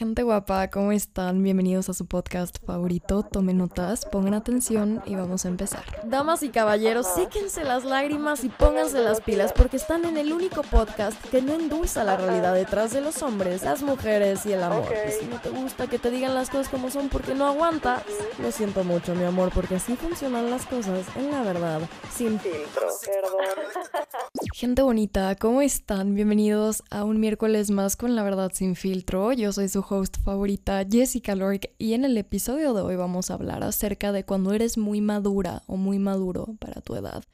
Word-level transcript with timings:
Gente 0.00 0.22
guapa, 0.22 0.70
¿cómo 0.70 0.92
están? 0.92 1.42
Bienvenidos 1.42 1.90
a 1.90 1.92
su 1.92 2.06
podcast 2.06 2.56
favorito. 2.64 3.22
Tomen 3.22 3.58
notas, 3.58 4.06
pongan 4.06 4.32
atención 4.32 5.02
y 5.04 5.14
vamos 5.14 5.44
a 5.44 5.48
empezar. 5.48 5.84
Damas 6.06 6.42
y 6.42 6.48
caballeros, 6.48 7.06
séquense 7.06 7.64
las 7.64 7.84
lágrimas 7.84 8.42
y 8.42 8.48
pónganse 8.48 9.00
las 9.00 9.20
pilas 9.20 9.52
porque 9.52 9.76
están 9.76 10.06
en 10.06 10.16
el 10.16 10.32
único 10.32 10.62
podcast 10.62 11.22
que 11.26 11.42
no 11.42 11.52
endulza 11.52 12.02
la 12.02 12.16
realidad 12.16 12.54
detrás 12.54 12.94
de 12.94 13.02
los 13.02 13.20
hombres, 13.20 13.62
las 13.62 13.82
mujeres 13.82 14.46
y 14.46 14.54
el 14.54 14.62
amor. 14.62 14.90
Y 15.06 15.12
si 15.12 15.26
no 15.26 15.38
te 15.38 15.50
gusta 15.50 15.86
que 15.86 15.98
te 15.98 16.10
digan 16.10 16.32
las 16.32 16.48
cosas 16.48 16.70
como 16.70 16.90
son 16.90 17.10
porque 17.10 17.34
no 17.34 17.46
aguantas, 17.46 18.02
lo 18.38 18.50
siento 18.52 18.84
mucho, 18.84 19.14
mi 19.14 19.24
amor, 19.24 19.50
porque 19.54 19.74
así 19.74 19.96
funcionan 19.96 20.50
las 20.50 20.64
cosas 20.64 21.04
en 21.14 21.30
la 21.30 21.42
verdad, 21.42 21.82
sin 22.10 22.40
filtro. 22.40 22.88
Perdón. 23.04 24.00
Gente 24.54 24.82
bonita, 24.82 25.36
¿cómo 25.36 25.60
están? 25.62 26.14
Bienvenidos 26.14 26.82
a 26.90 27.04
un 27.04 27.20
miércoles 27.20 27.70
más 27.70 27.96
con 27.96 28.14
La 28.16 28.22
Verdad 28.22 28.50
Sin 28.54 28.76
Filtro. 28.76 29.32
Yo 29.32 29.52
soy 29.52 29.68
su 29.68 29.82
host 29.90 30.18
favorita, 30.22 30.84
Jessica 30.88 31.34
Lork, 31.34 31.70
y 31.78 31.94
en 31.94 32.04
el 32.04 32.16
episodio 32.16 32.72
de 32.72 32.82
hoy 32.82 32.96
vamos 32.96 33.30
a 33.30 33.34
hablar 33.34 33.64
acerca 33.64 34.12
de 34.12 34.24
cuando 34.24 34.52
eres 34.52 34.78
muy 34.78 35.00
madura 35.00 35.62
o 35.66 35.76
muy 35.76 35.98
maduro 35.98 36.56
para 36.60 36.80
tu 36.80 36.94
edad. 36.94 37.24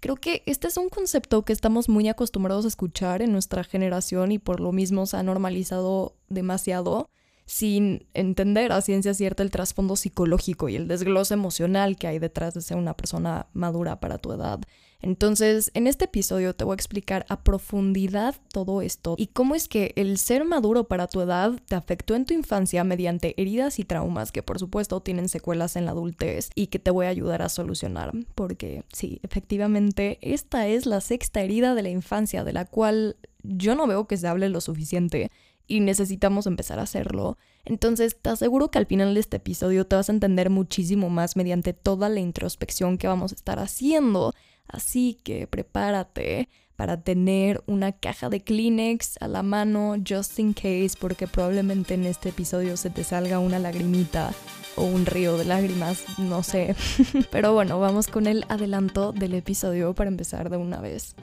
Creo 0.00 0.16
que 0.16 0.42
este 0.46 0.68
es 0.68 0.76
un 0.76 0.88
concepto 0.88 1.44
que 1.44 1.52
estamos 1.52 1.88
muy 1.88 2.08
acostumbrados 2.08 2.64
a 2.64 2.68
escuchar 2.68 3.20
en 3.20 3.32
nuestra 3.32 3.62
generación 3.62 4.32
y 4.32 4.38
por 4.38 4.60
lo 4.60 4.72
mismo 4.72 5.06
se 5.06 5.16
ha 5.16 5.22
normalizado 5.22 6.16
demasiado 6.28 7.10
sin 7.46 8.06
entender 8.14 8.72
a 8.72 8.80
ciencia 8.80 9.14
cierta 9.14 9.42
el 9.42 9.50
trasfondo 9.50 9.96
psicológico 9.96 10.68
y 10.68 10.76
el 10.76 10.86
desglose 10.86 11.34
emocional 11.34 11.96
que 11.96 12.06
hay 12.06 12.18
detrás 12.18 12.54
de 12.54 12.60
ser 12.60 12.76
una 12.76 12.94
persona 12.94 13.48
madura 13.52 14.00
para 14.00 14.18
tu 14.18 14.32
edad. 14.32 14.60
Entonces, 15.00 15.70
en 15.74 15.86
este 15.86 16.06
episodio 16.06 16.54
te 16.54 16.64
voy 16.64 16.72
a 16.72 16.74
explicar 16.74 17.24
a 17.28 17.44
profundidad 17.44 18.34
todo 18.52 18.82
esto 18.82 19.14
y 19.16 19.28
cómo 19.28 19.54
es 19.54 19.68
que 19.68 19.92
el 19.94 20.18
ser 20.18 20.44
maduro 20.44 20.88
para 20.88 21.06
tu 21.06 21.20
edad 21.20 21.52
te 21.66 21.76
afectó 21.76 22.16
en 22.16 22.24
tu 22.24 22.34
infancia 22.34 22.82
mediante 22.82 23.40
heridas 23.40 23.78
y 23.78 23.84
traumas 23.84 24.32
que 24.32 24.42
por 24.42 24.58
supuesto 24.58 25.00
tienen 25.00 25.28
secuelas 25.28 25.76
en 25.76 25.84
la 25.84 25.92
adultez 25.92 26.50
y 26.56 26.66
que 26.66 26.80
te 26.80 26.90
voy 26.90 27.06
a 27.06 27.10
ayudar 27.10 27.42
a 27.42 27.48
solucionar. 27.48 28.12
Porque 28.34 28.82
sí, 28.92 29.20
efectivamente, 29.22 30.18
esta 30.20 30.66
es 30.66 30.84
la 30.84 31.00
sexta 31.00 31.42
herida 31.42 31.74
de 31.74 31.82
la 31.82 31.90
infancia 31.90 32.42
de 32.42 32.52
la 32.52 32.64
cual 32.64 33.16
yo 33.44 33.76
no 33.76 33.86
veo 33.86 34.08
que 34.08 34.16
se 34.16 34.26
hable 34.26 34.48
lo 34.48 34.60
suficiente 34.60 35.30
y 35.68 35.80
necesitamos 35.80 36.46
empezar 36.46 36.80
a 36.80 36.82
hacerlo. 36.82 37.38
Entonces, 37.64 38.16
te 38.20 38.30
aseguro 38.30 38.70
que 38.70 38.78
al 38.78 38.86
final 38.86 39.14
de 39.14 39.20
este 39.20 39.36
episodio 39.36 39.86
te 39.86 39.94
vas 39.94 40.08
a 40.08 40.12
entender 40.12 40.50
muchísimo 40.50 41.10
más 41.10 41.36
mediante 41.36 41.74
toda 41.74 42.08
la 42.08 42.20
introspección 42.20 42.98
que 42.98 43.06
vamos 43.06 43.32
a 43.32 43.34
estar 43.36 43.58
haciendo. 43.58 44.32
Así 44.68 45.18
que 45.24 45.46
prepárate 45.46 46.48
para 46.76 47.00
tener 47.00 47.60
una 47.66 47.90
caja 47.90 48.28
de 48.28 48.40
Kleenex 48.40 49.16
a 49.20 49.26
la 49.26 49.42
mano 49.42 49.96
just 50.08 50.38
in 50.38 50.52
case 50.52 50.92
porque 50.98 51.26
probablemente 51.26 51.94
en 51.94 52.06
este 52.06 52.28
episodio 52.28 52.76
se 52.76 52.88
te 52.88 53.02
salga 53.02 53.40
una 53.40 53.58
lagrimita 53.58 54.32
o 54.76 54.84
un 54.84 55.04
río 55.04 55.36
de 55.36 55.44
lágrimas, 55.44 56.04
no 56.18 56.44
sé. 56.44 56.76
Pero 57.32 57.52
bueno, 57.52 57.80
vamos 57.80 58.06
con 58.06 58.28
el 58.28 58.44
adelanto 58.48 59.12
del 59.12 59.34
episodio 59.34 59.92
para 59.92 60.08
empezar 60.08 60.50
de 60.50 60.56
una 60.56 60.80
vez. 60.80 61.16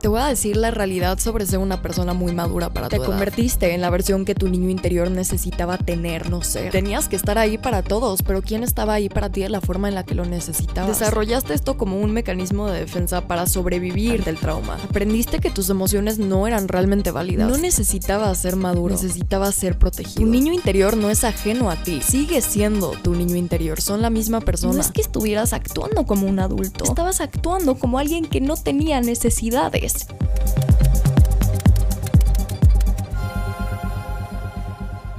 Te 0.00 0.06
voy 0.06 0.20
a 0.20 0.26
decir 0.26 0.56
la 0.56 0.70
realidad 0.70 1.18
sobre 1.18 1.44
ser 1.44 1.58
una 1.58 1.82
persona 1.82 2.12
muy 2.12 2.32
madura 2.32 2.70
para 2.70 2.88
Te 2.88 2.98
convertiste 2.98 3.74
en 3.74 3.80
la 3.80 3.90
versión 3.90 4.24
que 4.24 4.36
tu 4.36 4.48
niño 4.48 4.70
interior 4.70 5.10
necesitaba 5.10 5.76
tener, 5.76 6.30
no 6.30 6.42
sé. 6.42 6.70
Tenías 6.70 7.08
que 7.08 7.16
estar 7.16 7.36
ahí 7.36 7.58
para 7.58 7.82
todos, 7.82 8.22
pero 8.22 8.40
¿quién 8.40 8.62
estaba 8.62 8.94
ahí 8.94 9.08
para 9.08 9.28
ti 9.28 9.42
de 9.42 9.48
la 9.48 9.60
forma 9.60 9.88
en 9.88 9.96
la 9.96 10.04
que 10.04 10.14
lo 10.14 10.24
necesitabas? 10.24 11.00
Desarrollaste 11.00 11.52
esto 11.52 11.76
como 11.76 11.98
un 11.98 12.12
mecanismo 12.12 12.68
de 12.68 12.78
defensa 12.80 13.22
para 13.22 13.46
sobrevivir 13.46 14.22
del 14.22 14.36
trauma. 14.36 14.78
Aprendiste 14.84 15.40
que 15.40 15.50
tus 15.50 15.68
emociones 15.68 16.20
no 16.20 16.46
eran 16.46 16.68
realmente 16.68 17.10
válidas. 17.10 17.50
No 17.50 17.58
necesitabas 17.58 18.38
ser 18.38 18.54
maduro, 18.54 18.94
necesitabas 18.94 19.56
ser 19.56 19.78
protegido. 19.78 20.22
Un 20.22 20.30
niño 20.30 20.52
interior 20.52 20.96
no 20.96 21.10
es 21.10 21.24
ajeno 21.24 21.70
a 21.70 21.76
ti, 21.76 22.02
sigue 22.02 22.40
siendo 22.40 22.92
tu 23.02 23.16
niño 23.16 23.34
interior, 23.34 23.80
son 23.80 24.00
la 24.00 24.10
misma 24.10 24.40
persona. 24.40 24.74
No 24.74 24.80
es 24.80 24.92
que 24.92 25.00
estuvieras 25.00 25.52
actuando 25.52 26.06
como 26.06 26.28
un 26.28 26.38
adulto, 26.38 26.84
estabas 26.84 27.20
actuando 27.20 27.74
como 27.74 27.98
alguien 27.98 28.24
que 28.24 28.40
no 28.40 28.56
tenía 28.56 29.00
necesidades. 29.00 29.87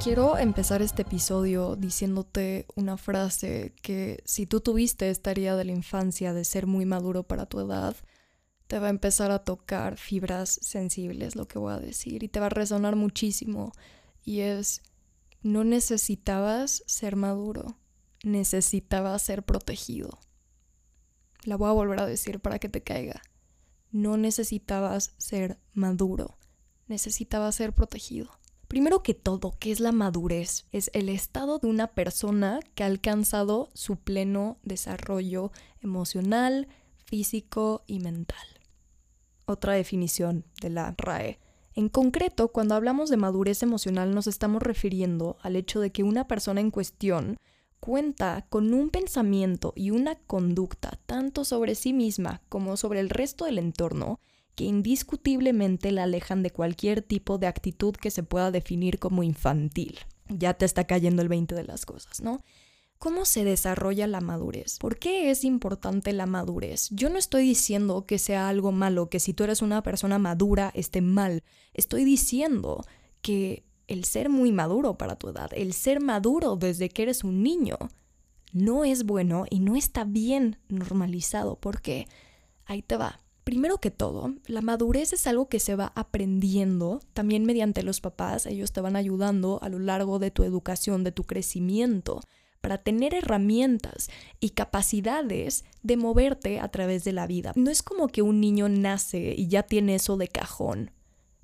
Quiero 0.02 0.38
empezar 0.38 0.82
este 0.82 1.02
episodio 1.02 1.76
diciéndote 1.76 2.66
una 2.76 2.98
frase 2.98 3.74
que 3.82 4.24
si 4.26 4.46
tú 4.46 4.62
tuviste 4.62 5.10
esta 5.10 5.32
herida 5.32 5.58
de 5.58 5.66
la 5.66 5.72
infancia 5.72 6.34
de 6.34 6.46
ser 6.46 6.68
muy 6.68 6.86
maduro 6.86 7.24
para 7.24 7.46
tu 7.46 7.60
edad, 7.60 7.96
te 8.68 8.80
va 8.80 8.88
a 8.88 8.92
empezar 8.92 9.32
a 9.32 9.44
tocar 9.44 9.98
fibras 9.98 10.60
sensibles 10.62 11.36
lo 11.36 11.48
que 11.48 11.60
voy 11.60 11.74
a 11.74 11.80
decir 11.80 12.24
y 12.24 12.30
te 12.30 12.40
va 12.40 12.46
a 12.46 12.50
resonar 12.50 12.96
muchísimo. 12.96 13.74
Y 14.24 14.40
es 14.40 14.82
no 15.42 15.64
necesitabas 15.64 16.84
ser 16.86 17.16
maduro, 17.16 17.78
necesitabas 18.24 19.22
ser 19.22 19.44
protegido. 19.44 20.18
La 21.44 21.58
voy 21.58 21.70
a 21.70 21.74
volver 21.74 22.00
a 22.00 22.06
decir 22.06 22.40
para 22.40 22.60
que 22.60 22.70
te 22.70 22.82
caiga 22.82 23.22
no 23.92 24.18
necesitabas 24.18 25.14
ser 25.18 25.60
maduro, 25.74 26.38
necesitabas 26.88 27.56
ser 27.56 27.74
protegido. 27.74 28.30
Primero 28.68 29.02
que 29.02 29.16
todo, 29.16 29.56
¿qué 29.60 29.72
es 29.72 29.80
la 29.80 29.92
madurez? 29.92 30.68
Es 30.72 30.92
el 30.94 31.10
estado 31.10 31.58
de 31.58 31.68
una 31.68 31.88
persona 31.88 32.60
que 32.76 32.84
ha 32.84 32.86
alcanzado 32.86 33.70
su 33.74 33.96
pleno 33.96 34.60
desarrollo 34.62 35.52
emocional, 35.82 36.68
físico 37.04 37.84
y 37.88 38.00
mental. 38.00 38.46
Otra 39.46 39.74
definición 39.74 40.46
de 40.62 40.70
la 40.70 40.94
RAE. 40.96 41.40
En 41.74 41.90
concreto, 41.90 42.50
cuando 42.50 42.76
hablamos 42.76 43.10
de 43.10 43.18
madurez 43.18 43.64
emocional 43.64 44.14
nos 44.14 44.28
estamos 44.28 44.62
refiriendo 44.62 45.38
al 45.42 45.56
hecho 45.56 45.80
de 45.80 45.92
que 45.92 46.04
una 46.04 46.28
persona 46.28 46.62
en 46.62 46.70
cuestión 46.70 47.38
cuenta 47.80 48.46
con 48.50 48.74
un 48.74 48.90
pensamiento 48.90 49.74
y 49.76 49.92
una 49.92 50.16
conducta 50.16 51.00
tanto 51.06 51.46
sobre 51.46 51.76
sí 51.76 51.94
misma 51.94 52.42
como 52.50 52.78
sobre 52.78 53.00
el 53.00 53.10
resto 53.10 53.46
del 53.46 53.58
entorno 53.58 54.20
que 54.56 54.66
indiscutiblemente 54.66 55.92
la 55.92 56.04
alejan 56.04 56.44
de 56.44 56.52
cualquier 56.52 57.02
tipo 57.02 57.38
de 57.38 57.48
actitud 57.48 57.96
que 57.96 58.12
se 58.12 58.24
pueda 58.24 58.52
definir 58.52 59.00
como 59.00 59.24
infantil. 59.24 59.98
Ya 60.28 60.54
te 60.54 60.66
está 60.66 60.86
cayendo 60.86 61.22
el 61.22 61.30
20 61.30 61.56
de 61.56 61.64
las 61.64 61.86
cosas, 61.86 62.22
¿no? 62.22 62.44
¿Cómo 62.98 63.24
se 63.24 63.46
desarrolla 63.46 64.08
la 64.08 64.20
madurez? 64.20 64.78
¿Por 64.78 65.00
qué 65.00 65.32
es 65.32 65.46
importante 65.46 66.12
la 66.12 66.26
madurez? 66.26 66.90
Yo 66.92 67.10
no 67.10 67.18
estoy 67.18 67.44
diciendo 67.44 68.06
que 68.06 68.20
sea 68.20 68.50
algo 68.50 68.74
malo, 68.74 69.10
que 69.10 69.22
si 69.22 69.34
tú 69.34 69.46
eres 69.46 69.62
una 69.62 69.82
persona 69.82 70.20
madura 70.20 70.74
esté 70.76 71.00
mal. 71.00 71.42
Estoy 71.74 72.04
diciendo 72.04 72.84
que 73.22 73.64
el 73.90 74.06
ser 74.06 74.30
muy 74.30 74.52
maduro 74.52 74.98
para 74.98 75.18
tu 75.18 75.30
edad, 75.30 75.50
el 75.54 75.74
ser 75.74 76.02
maduro 76.02 76.56
desde 76.56 76.90
que 76.90 77.04
eres 77.04 77.24
un 77.24 77.44
niño, 77.44 77.78
no 78.54 78.86
es 78.86 79.04
bueno 79.04 79.46
y 79.50 79.60
no 79.60 79.76
está 79.76 80.06
bien 80.06 80.58
normalizado. 80.70 81.58
porque 81.58 82.08
Ahí 82.70 82.84
te 82.84 82.98
va. 82.98 83.20
Primero 83.46 83.80
que 83.80 83.90
todo, 83.90 84.36
la 84.46 84.62
madurez 84.62 85.12
es 85.12 85.26
algo 85.26 85.50
que 85.50 85.60
se 85.60 85.76
va 85.76 85.92
aprendiendo 85.96 87.00
también 87.14 87.46
mediante 87.46 87.82
los 87.82 88.00
papás. 88.00 88.46
Ellos 88.46 88.72
te 88.72 88.80
van 88.80 88.96
ayudando 88.96 89.58
a 89.64 89.70
lo 89.70 89.80
largo 89.80 90.20
de 90.20 90.30
tu 90.30 90.44
educación, 90.44 91.04
de 91.04 91.12
tu 91.12 91.24
crecimiento, 91.24 92.22
para 92.62 92.78
tener 92.78 93.16
herramientas 93.16 94.12
y 94.40 94.52
capacidades 94.52 95.66
de 95.82 95.98
moverte 95.98 96.60
a 96.60 96.68
través 96.68 97.04
de 97.06 97.14
la 97.14 97.26
vida. 97.26 97.54
No 97.56 97.72
es 97.72 97.82
como 97.82 98.08
que 98.08 98.22
un 98.22 98.40
niño 98.40 98.70
nace 98.70 99.34
y 99.36 99.48
ya 99.48 99.64
tiene 99.64 99.96
eso 99.96 100.16
de 100.16 100.28
cajón. 100.28 100.92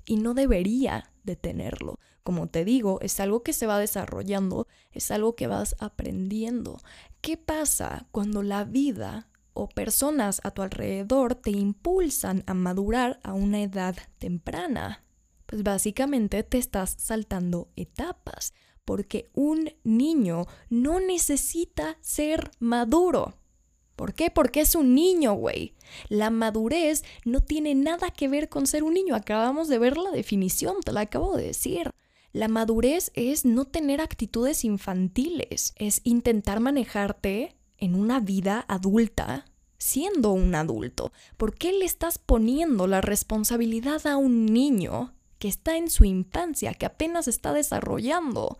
Y 0.04 0.18
no 0.18 0.32
debería 0.32 1.10
de 1.24 1.34
tenerlo. 1.34 1.98
Como 2.26 2.48
te 2.48 2.64
digo, 2.64 2.98
es 3.02 3.20
algo 3.20 3.44
que 3.44 3.52
se 3.52 3.68
va 3.68 3.78
desarrollando, 3.78 4.66
es 4.90 5.12
algo 5.12 5.36
que 5.36 5.46
vas 5.46 5.76
aprendiendo. 5.78 6.78
¿Qué 7.20 7.36
pasa 7.36 8.08
cuando 8.10 8.42
la 8.42 8.64
vida 8.64 9.28
o 9.52 9.68
personas 9.68 10.40
a 10.42 10.50
tu 10.50 10.62
alrededor 10.62 11.36
te 11.36 11.52
impulsan 11.52 12.42
a 12.48 12.54
madurar 12.54 13.20
a 13.22 13.32
una 13.32 13.62
edad 13.62 13.94
temprana? 14.18 15.04
Pues 15.46 15.62
básicamente 15.62 16.42
te 16.42 16.58
estás 16.58 16.96
saltando 16.98 17.68
etapas, 17.76 18.54
porque 18.84 19.30
un 19.32 19.70
niño 19.84 20.46
no 20.68 20.98
necesita 20.98 21.96
ser 22.00 22.50
maduro. 22.58 23.36
¿Por 23.94 24.14
qué? 24.14 24.32
Porque 24.32 24.62
es 24.62 24.74
un 24.74 24.96
niño, 24.96 25.34
güey. 25.34 25.76
La 26.08 26.30
madurez 26.30 27.04
no 27.24 27.38
tiene 27.38 27.76
nada 27.76 28.10
que 28.10 28.26
ver 28.26 28.48
con 28.48 28.66
ser 28.66 28.82
un 28.82 28.94
niño. 28.94 29.14
Acabamos 29.14 29.68
de 29.68 29.78
ver 29.78 29.96
la 29.96 30.10
definición, 30.10 30.80
te 30.84 30.90
la 30.90 31.02
acabo 31.02 31.36
de 31.36 31.44
decir. 31.44 31.92
La 32.36 32.48
madurez 32.48 33.12
es 33.14 33.46
no 33.46 33.64
tener 33.64 34.02
actitudes 34.02 34.62
infantiles, 34.62 35.72
es 35.76 36.02
intentar 36.04 36.60
manejarte 36.60 37.56
en 37.78 37.94
una 37.94 38.20
vida 38.20 38.66
adulta 38.68 39.46
siendo 39.78 40.32
un 40.32 40.54
adulto. 40.54 41.12
¿Por 41.38 41.54
qué 41.54 41.72
le 41.72 41.86
estás 41.86 42.18
poniendo 42.18 42.86
la 42.86 43.00
responsabilidad 43.00 44.06
a 44.06 44.18
un 44.18 44.44
niño 44.44 45.14
que 45.38 45.48
está 45.48 45.78
en 45.78 45.88
su 45.88 46.04
infancia, 46.04 46.74
que 46.74 46.84
apenas 46.84 47.26
está 47.26 47.54
desarrollando? 47.54 48.58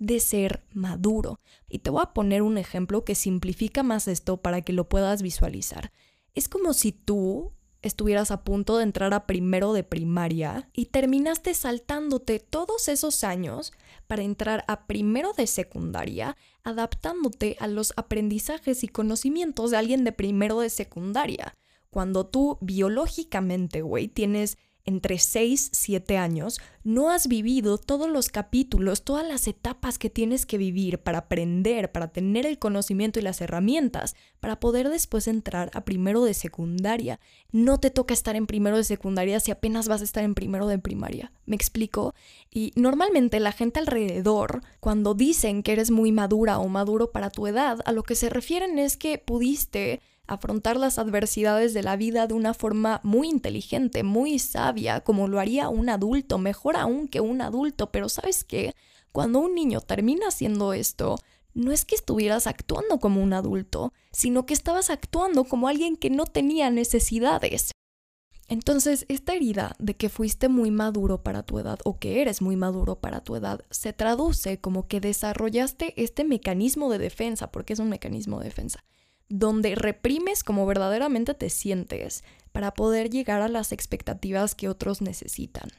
de 0.00 0.18
ser 0.18 0.64
maduro. 0.72 1.38
Y 1.68 1.78
te 1.78 1.90
voy 1.90 2.02
a 2.02 2.12
poner 2.12 2.42
un 2.42 2.58
ejemplo 2.58 3.04
que 3.04 3.14
simplifica 3.14 3.84
más 3.84 4.08
esto 4.08 4.38
para 4.38 4.62
que 4.62 4.72
lo 4.72 4.88
puedas 4.88 5.22
visualizar. 5.22 5.92
Es 6.34 6.48
como 6.48 6.74
si 6.74 6.90
tú 6.90 7.52
estuvieras 7.84 8.30
a 8.30 8.42
punto 8.42 8.78
de 8.78 8.82
entrar 8.82 9.14
a 9.14 9.26
primero 9.26 9.72
de 9.72 9.84
primaria 9.84 10.68
y 10.72 10.86
terminaste 10.86 11.54
saltándote 11.54 12.40
todos 12.40 12.88
esos 12.88 13.24
años 13.24 13.72
para 14.06 14.22
entrar 14.22 14.64
a 14.68 14.86
primero 14.86 15.32
de 15.34 15.46
secundaria, 15.46 16.36
adaptándote 16.62 17.56
a 17.60 17.68
los 17.68 17.92
aprendizajes 17.96 18.84
y 18.84 18.88
conocimientos 18.88 19.70
de 19.70 19.76
alguien 19.76 20.02
de 20.04 20.12
primero 20.12 20.60
de 20.60 20.70
secundaria. 20.70 21.54
Cuando 21.90 22.26
tú 22.26 22.58
biológicamente, 22.60 23.82
güey, 23.82 24.08
tienes 24.08 24.58
entre 24.84 25.18
6 25.18 25.70
y 25.72 25.76
7 25.76 26.18
años, 26.18 26.60
no 26.82 27.10
has 27.10 27.26
vivido 27.26 27.78
todos 27.78 28.08
los 28.10 28.28
capítulos, 28.28 29.02
todas 29.02 29.26
las 29.26 29.48
etapas 29.48 29.98
que 29.98 30.10
tienes 30.10 30.44
que 30.44 30.58
vivir 30.58 30.98
para 30.98 31.18
aprender, 31.18 31.90
para 31.90 32.08
tener 32.08 32.44
el 32.44 32.58
conocimiento 32.58 33.18
y 33.18 33.22
las 33.22 33.40
herramientas, 33.40 34.14
para 34.40 34.60
poder 34.60 34.90
después 34.90 35.26
entrar 35.26 35.70
a 35.72 35.84
primero 35.84 36.22
de 36.24 36.34
secundaria. 36.34 37.18
No 37.50 37.80
te 37.80 37.90
toca 37.90 38.12
estar 38.12 38.36
en 38.36 38.46
primero 38.46 38.76
de 38.76 38.84
secundaria 38.84 39.40
si 39.40 39.50
apenas 39.50 39.88
vas 39.88 40.02
a 40.02 40.04
estar 40.04 40.22
en 40.22 40.34
primero 40.34 40.66
de 40.66 40.78
primaria. 40.78 41.32
¿Me 41.46 41.56
explico? 41.56 42.14
Y 42.50 42.72
normalmente 42.76 43.40
la 43.40 43.52
gente 43.52 43.80
alrededor, 43.80 44.62
cuando 44.80 45.14
dicen 45.14 45.62
que 45.62 45.72
eres 45.72 45.90
muy 45.90 46.12
madura 46.12 46.58
o 46.58 46.68
maduro 46.68 47.10
para 47.10 47.30
tu 47.30 47.46
edad, 47.46 47.80
a 47.86 47.92
lo 47.92 48.02
que 48.02 48.14
se 48.14 48.28
refieren 48.28 48.78
es 48.78 48.98
que 48.98 49.16
pudiste 49.16 50.00
afrontar 50.26 50.76
las 50.76 50.98
adversidades 50.98 51.74
de 51.74 51.82
la 51.82 51.96
vida 51.96 52.26
de 52.26 52.34
una 52.34 52.54
forma 52.54 53.00
muy 53.02 53.28
inteligente, 53.28 54.02
muy 54.02 54.38
sabia, 54.38 55.00
como 55.00 55.28
lo 55.28 55.38
haría 55.38 55.68
un 55.68 55.88
adulto, 55.88 56.38
mejor 56.38 56.76
aún 56.76 57.08
que 57.08 57.20
un 57.20 57.40
adulto, 57.40 57.90
pero 57.90 58.08
¿sabes 58.08 58.44
qué? 58.44 58.74
Cuando 59.12 59.40
un 59.40 59.54
niño 59.54 59.80
termina 59.80 60.28
haciendo 60.28 60.72
esto, 60.72 61.16
no 61.52 61.70
es 61.70 61.84
que 61.84 61.94
estuvieras 61.94 62.46
actuando 62.46 62.98
como 62.98 63.22
un 63.22 63.32
adulto, 63.32 63.92
sino 64.12 64.44
que 64.46 64.54
estabas 64.54 64.90
actuando 64.90 65.44
como 65.44 65.68
alguien 65.68 65.96
que 65.96 66.10
no 66.10 66.24
tenía 66.24 66.70
necesidades. 66.70 67.70
Entonces, 68.48 69.06
esta 69.08 69.34
herida 69.34 69.74
de 69.78 69.96
que 69.96 70.10
fuiste 70.10 70.48
muy 70.48 70.70
maduro 70.70 71.22
para 71.22 71.44
tu 71.44 71.58
edad 71.58 71.78
o 71.84 71.98
que 71.98 72.20
eres 72.20 72.42
muy 72.42 72.56
maduro 72.56 72.96
para 72.96 73.22
tu 73.22 73.36
edad 73.36 73.64
se 73.70 73.92
traduce 73.92 74.60
como 74.60 74.86
que 74.86 75.00
desarrollaste 75.00 75.94
este 76.02 76.24
mecanismo 76.24 76.90
de 76.90 76.98
defensa, 76.98 77.50
porque 77.50 77.72
es 77.72 77.78
un 77.78 77.88
mecanismo 77.88 78.40
de 78.40 78.46
defensa 78.46 78.84
donde 79.36 79.74
reprimes 79.74 80.44
como 80.44 80.64
verdaderamente 80.64 81.34
te 81.34 81.50
sientes 81.50 82.22
para 82.52 82.72
poder 82.72 83.10
llegar 83.10 83.42
a 83.42 83.48
las 83.48 83.72
expectativas 83.72 84.54
que 84.54 84.68
otros 84.68 85.02
necesitan. 85.02 85.70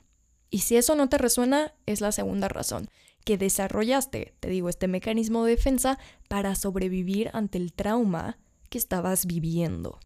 Y 0.50 0.60
si 0.60 0.76
eso 0.76 0.94
no 0.96 1.08
te 1.08 1.18
resuena, 1.18 1.74
es 1.86 2.02
la 2.02 2.12
segunda 2.12 2.50
razón, 2.50 2.90
que 3.24 3.38
desarrollaste, 3.38 4.34
te 4.42 4.50
digo, 4.50 4.68
este 4.68 4.90
mecanismo 4.90 5.46
de 5.46 5.52
defensa 5.52 5.98
para 6.28 6.54
sobrevivir 6.56 7.30
ante 7.32 7.58
el 7.58 7.72
trauma 7.72 8.38
que 8.70 8.78
estabas 8.78 9.26
viviendo. 9.26 10.00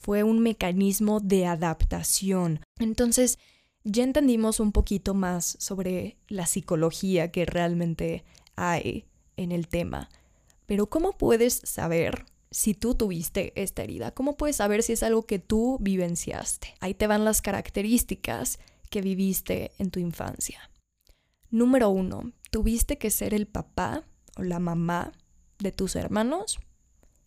Fue 0.00 0.22
un 0.22 0.38
mecanismo 0.38 1.18
de 1.18 1.46
adaptación. 1.46 2.60
Entonces, 2.78 3.40
ya 3.82 4.04
entendimos 4.04 4.60
un 4.60 4.70
poquito 4.70 5.12
más 5.12 5.56
sobre 5.58 6.18
la 6.28 6.46
psicología 6.46 7.32
que 7.32 7.46
realmente 7.46 8.24
hay 8.54 9.06
en 9.36 9.50
el 9.50 9.66
tema. 9.66 10.08
Pero 10.66 10.88
¿cómo 10.88 11.18
puedes 11.18 11.60
saber 11.64 12.26
si 12.54 12.72
tú 12.72 12.94
tuviste 12.94 13.52
esta 13.60 13.82
herida? 13.82 14.12
¿Cómo 14.12 14.36
puedes 14.36 14.56
saber 14.56 14.84
si 14.84 14.92
es 14.92 15.02
algo 15.02 15.26
que 15.26 15.40
tú 15.40 15.76
vivenciaste? 15.80 16.76
Ahí 16.78 16.94
te 16.94 17.08
van 17.08 17.24
las 17.24 17.42
características 17.42 18.60
que 18.90 19.02
viviste 19.02 19.72
en 19.78 19.90
tu 19.90 19.98
infancia. 19.98 20.70
Número 21.50 21.90
uno, 21.90 22.32
¿tuviste 22.52 22.96
que 22.96 23.10
ser 23.10 23.34
el 23.34 23.48
papá 23.48 24.04
o 24.36 24.44
la 24.44 24.60
mamá 24.60 25.10
de 25.58 25.72
tus 25.72 25.96
hermanos 25.96 26.60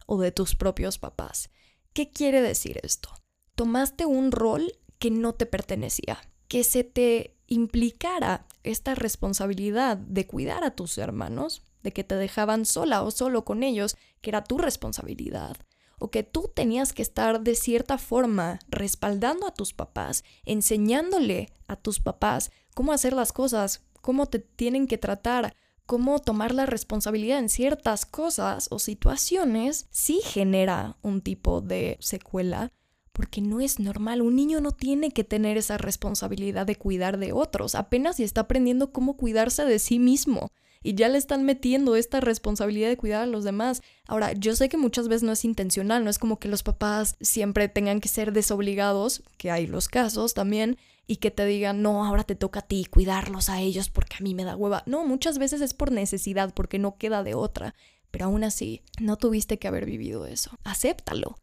o 0.06 0.18
de 0.22 0.32
tus 0.32 0.56
propios 0.56 0.98
papás? 0.98 1.50
¿Qué 1.92 2.10
quiere 2.10 2.42
decir 2.42 2.80
esto? 2.82 3.10
Tomaste 3.56 4.06
un 4.06 4.32
rol 4.32 4.80
que 4.98 5.12
no 5.12 5.36
te 5.36 5.46
pertenecía, 5.46 6.22
que 6.48 6.64
se 6.64 6.86
te 6.86 7.36
implicara 7.48 8.48
esta 8.64 8.96
responsabilidad 8.96 9.98
de 9.98 10.26
cuidar 10.26 10.64
a 10.64 10.74
tus 10.74 10.98
hermanos 10.98 11.64
de 11.88 11.94
que 11.94 12.04
te 12.04 12.16
dejaban 12.16 12.66
sola 12.66 13.02
o 13.02 13.12
solo 13.12 13.46
con 13.46 13.64
ellos, 13.64 13.96
que 14.20 14.30
era 14.30 14.44
tu 14.44 14.58
responsabilidad, 14.58 15.56
o 16.00 16.12
que 16.12 16.22
tú 16.22 16.52
tenías 16.54 16.92
que 16.92 17.02
estar 17.02 17.40
de 17.40 17.56
cierta 17.56 17.98
forma 17.98 18.60
respaldando 18.68 19.48
a 19.48 19.54
tus 19.54 19.74
papás, 19.74 20.26
enseñándole 20.44 21.50
a 21.66 21.78
tus 21.78 22.02
papás 22.02 22.52
cómo 22.76 22.92
hacer 22.92 23.14
las 23.14 23.32
cosas, 23.32 23.86
cómo 24.02 24.26
te 24.26 24.40
tienen 24.40 24.86
que 24.86 24.98
tratar, 24.98 25.56
cómo 25.86 26.20
tomar 26.20 26.54
la 26.54 26.66
responsabilidad 26.66 27.40
en 27.40 27.48
ciertas 27.48 28.06
cosas 28.06 28.68
o 28.70 28.80
situaciones, 28.80 29.88
sí 29.90 30.20
genera 30.26 30.98
un 31.04 31.22
tipo 31.22 31.62
de 31.62 31.96
secuela 32.02 32.74
porque 33.14 33.40
no 33.40 33.62
es 33.62 33.80
normal. 33.80 34.22
Un 34.22 34.36
niño 34.36 34.60
no 34.60 34.74
tiene 34.74 35.12
que 35.12 35.24
tener 35.24 35.56
esa 35.56 35.78
responsabilidad 35.78 36.66
de 36.66 36.76
cuidar 36.76 37.18
de 37.18 37.32
otros, 37.32 37.76
apenas 37.76 38.18
si 38.18 38.24
está 38.24 38.42
aprendiendo 38.42 38.92
cómo 38.92 39.16
cuidarse 39.16 39.64
de 39.64 39.80
sí 39.80 40.00
mismo 40.00 40.52
y 40.88 40.94
ya 40.94 41.10
le 41.10 41.18
están 41.18 41.44
metiendo 41.44 41.98
esta 41.98 42.22
responsabilidad 42.22 42.88
de 42.88 42.96
cuidar 42.96 43.24
a 43.24 43.26
los 43.26 43.44
demás. 43.44 43.82
Ahora, 44.08 44.32
yo 44.32 44.56
sé 44.56 44.70
que 44.70 44.78
muchas 44.78 45.10
veces 45.10 45.24
no 45.24 45.34
es 45.34 45.44
intencional, 45.44 46.02
no 46.02 46.10
es 46.10 46.18
como 46.18 46.40
que 46.40 46.48
los 46.48 46.64
papás 46.64 47.18
siempre 47.20 47.68
tengan 47.68 48.00
que 48.00 48.08
ser 48.08 48.32
desobligados, 48.32 49.22
que 49.36 49.52
hay 49.52 49.68
los 49.68 49.90
casos 49.90 50.34
también, 50.34 50.78
y 51.06 51.18
que 51.18 51.30
te 51.30 51.46
digan, 51.46 51.82
no, 51.82 52.06
ahora 52.06 52.24
te 52.24 52.36
toca 52.36 52.62
a 52.62 52.68
ti 52.68 52.86
cuidarlos 52.90 53.50
a 53.50 53.60
ellos 53.60 53.90
porque 53.90 54.16
a 54.18 54.24
mí 54.24 54.34
me 54.34 54.46
da 54.46 54.56
hueva. 54.56 54.84
No, 54.86 55.06
muchas 55.06 55.40
veces 55.40 55.60
es 55.60 55.74
por 55.74 55.92
necesidad, 55.92 56.54
porque 56.54 56.80
no 56.80 56.96
queda 56.98 57.22
de 57.22 57.34
otra. 57.34 57.76
Pero 58.10 58.24
aún 58.24 58.46
así, 58.46 58.82
no 59.02 59.18
tuviste 59.18 59.60
que 59.60 59.68
haber 59.68 59.86
vivido 59.86 60.26
eso. 60.26 60.52
Acéptalo. 60.64 61.36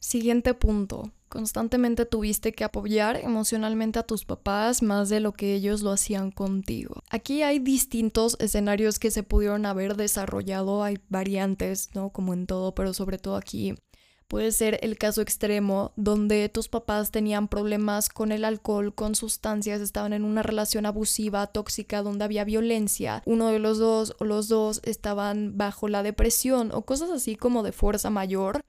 Siguiente 0.00 0.54
punto. 0.54 1.12
Constantemente 1.28 2.06
tuviste 2.06 2.52
que 2.52 2.64
apoyar 2.64 3.16
emocionalmente 3.16 4.00
a 4.00 4.02
tus 4.02 4.24
papás 4.24 4.82
más 4.82 5.08
de 5.08 5.20
lo 5.20 5.32
que 5.32 5.54
ellos 5.54 5.82
lo 5.82 5.92
hacían 5.92 6.32
contigo. 6.32 7.04
Aquí 7.08 7.42
hay 7.42 7.60
distintos 7.60 8.36
escenarios 8.40 8.98
que 8.98 9.12
se 9.12 9.22
pudieron 9.22 9.64
haber 9.64 9.96
desarrollado, 9.96 10.82
hay 10.82 10.98
variantes, 11.08 11.90
¿no? 11.94 12.10
Como 12.10 12.34
en 12.34 12.46
todo, 12.46 12.74
pero 12.74 12.92
sobre 12.92 13.18
todo 13.18 13.36
aquí 13.36 13.76
Puede 14.30 14.52
ser 14.52 14.78
el 14.82 14.96
caso 14.96 15.22
extremo 15.22 15.90
donde 15.96 16.48
tus 16.48 16.68
papás 16.68 17.10
tenían 17.10 17.48
problemas 17.48 18.08
con 18.08 18.30
el 18.30 18.44
alcohol, 18.44 18.94
con 18.94 19.16
sustancias, 19.16 19.80
estaban 19.80 20.12
en 20.12 20.22
una 20.22 20.44
relación 20.44 20.86
abusiva, 20.86 21.48
tóxica, 21.48 22.00
donde 22.04 22.26
había 22.26 22.44
violencia. 22.44 23.24
Uno 23.26 23.48
de 23.48 23.58
los 23.58 23.78
dos 23.78 24.14
o 24.20 24.24
los 24.24 24.46
dos 24.46 24.82
estaban 24.84 25.58
bajo 25.58 25.88
la 25.88 26.04
depresión 26.04 26.70
o 26.72 26.82
cosas 26.82 27.10
así 27.10 27.34
como 27.34 27.64
de 27.64 27.72
fuerza 27.72 28.08
mayor 28.08 28.60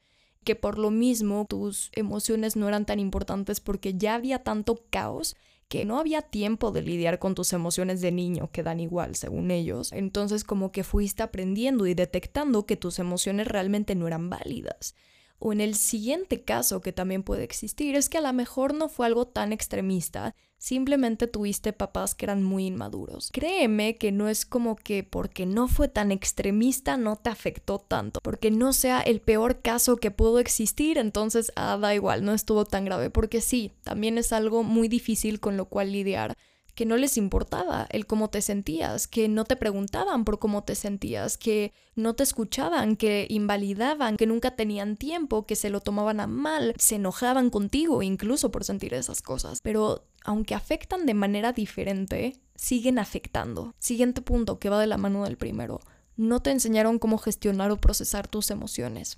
que 0.44 0.56
por 0.56 0.78
lo 0.78 0.92
mismo 0.92 1.46
tus 1.48 1.92
emociones 1.94 2.56
no 2.56 2.68
eran 2.68 2.86
tan 2.86 3.00
importantes 3.00 3.60
porque 3.60 3.94
ya 3.96 4.16
había 4.16 4.44
tanto 4.44 4.84
caos 4.90 5.36
que 5.68 5.86
no 5.86 6.00
había 6.00 6.22
tiempo 6.22 6.72
de 6.72 6.82
lidiar 6.82 7.18
con 7.18 7.34
tus 7.34 7.54
emociones 7.54 8.02
de 8.02 8.12
niño, 8.12 8.50
que 8.52 8.62
dan 8.62 8.82
igual, 8.82 9.16
según 9.16 9.52
ellos. 9.52 9.94
Entonces 9.94 10.44
como 10.44 10.74
que 10.74 10.84
fuiste 10.84 11.24
aprendiendo 11.24 11.88
y 11.88 11.94
detectando 11.94 12.66
que 12.66 12.76
tus 12.76 13.00
emociones 13.00 13.48
realmente 13.48 13.96
no 13.96 14.06
eran 14.06 14.30
válidas. 14.30 14.96
O 15.40 15.54
en 15.54 15.62
el 15.62 15.76
siguiente 15.76 16.44
caso 16.44 16.82
que 16.82 16.92
también 16.92 17.24
puede 17.24 17.44
existir 17.44 17.96
es 17.96 18.10
que 18.10 18.18
a 18.18 18.22
lo 18.22 18.34
mejor 18.34 18.74
no 18.74 18.90
fue 18.90 19.06
algo 19.06 19.28
tan 19.28 19.54
extremista, 19.54 20.36
simplemente 20.62 21.26
tuviste 21.26 21.74
papás 21.74 22.14
que 22.14 22.26
eran 22.26 22.44
muy 22.44 22.68
inmaduros. 22.68 23.32
Créeme 23.34 23.98
que 23.98 24.12
no 24.12 24.30
es 24.30 24.46
como 24.46 24.76
que 24.76 25.04
porque 25.04 25.48
no 25.48 25.68
fue 25.68 25.88
tan 25.88 26.12
extremista 26.12 26.98
no 26.98 27.16
te 27.16 27.32
afectó 27.32 27.80
tanto, 27.80 28.20
porque 28.22 28.52
no 28.52 28.72
sea 28.72 29.02
el 29.02 29.22
peor 29.22 29.62
caso 29.62 29.98
que 29.98 30.12
pudo 30.12 30.38
existir, 30.38 31.00
entonces 31.00 31.52
ah, 31.56 31.80
da 31.82 31.96
igual, 31.96 32.24
no 32.24 32.36
estuvo 32.36 32.64
tan 32.66 32.86
grave, 32.86 33.10
porque 33.10 33.42
sí, 33.42 33.72
también 33.84 34.20
es 34.20 34.32
algo 34.32 34.62
muy 34.62 34.88
difícil 34.88 35.40
con 35.40 35.58
lo 35.58 35.66
cual 35.66 35.92
lidiar 35.92 36.38
que 36.76 36.86
no 36.86 36.96
les 36.96 37.18
importaba 37.18 37.88
el 37.90 38.06
cómo 38.06 38.30
te 38.30 38.42
sentías, 38.42 39.08
que 39.08 39.28
no 39.28 39.46
te 39.46 39.56
preguntaban 39.56 40.24
por 40.26 40.40
cómo 40.40 40.64
te 40.64 40.76
sentías, 40.76 41.38
que 41.38 41.74
no 41.96 42.14
te 42.14 42.24
escuchaban, 42.24 42.96
que 42.96 43.28
invalidaban, 43.30 44.16
que 44.16 44.26
nunca 44.26 44.56
tenían 44.56 44.96
tiempo, 44.96 45.46
que 45.46 45.56
se 45.56 45.70
lo 45.70 45.82
tomaban 45.82 46.20
a 46.20 46.28
mal, 46.28 46.74
se 46.78 46.96
enojaban 46.96 47.50
contigo 47.50 48.02
incluso 48.04 48.52
por 48.52 48.64
sentir 48.64 48.94
esas 48.94 49.22
cosas. 49.22 49.60
Pero 49.62 50.06
aunque 50.24 50.56
afectan 50.56 51.06
de 51.06 51.14
manera 51.14 51.54
diferente, 51.54 52.40
siguen 52.56 53.00
afectando. 53.00 53.76
Siguiente 53.80 54.22
punto 54.22 54.60
que 54.60 54.70
va 54.70 54.80
de 54.80 54.88
la 54.88 54.98
mano 54.98 55.24
del 55.24 55.38
primero. 55.38 55.80
No 56.16 56.42
te 56.42 56.52
enseñaron 56.52 57.00
cómo 57.00 57.18
gestionar 57.18 57.72
o 57.72 57.82
procesar 57.82 58.28
tus 58.28 58.52
emociones. 58.52 59.18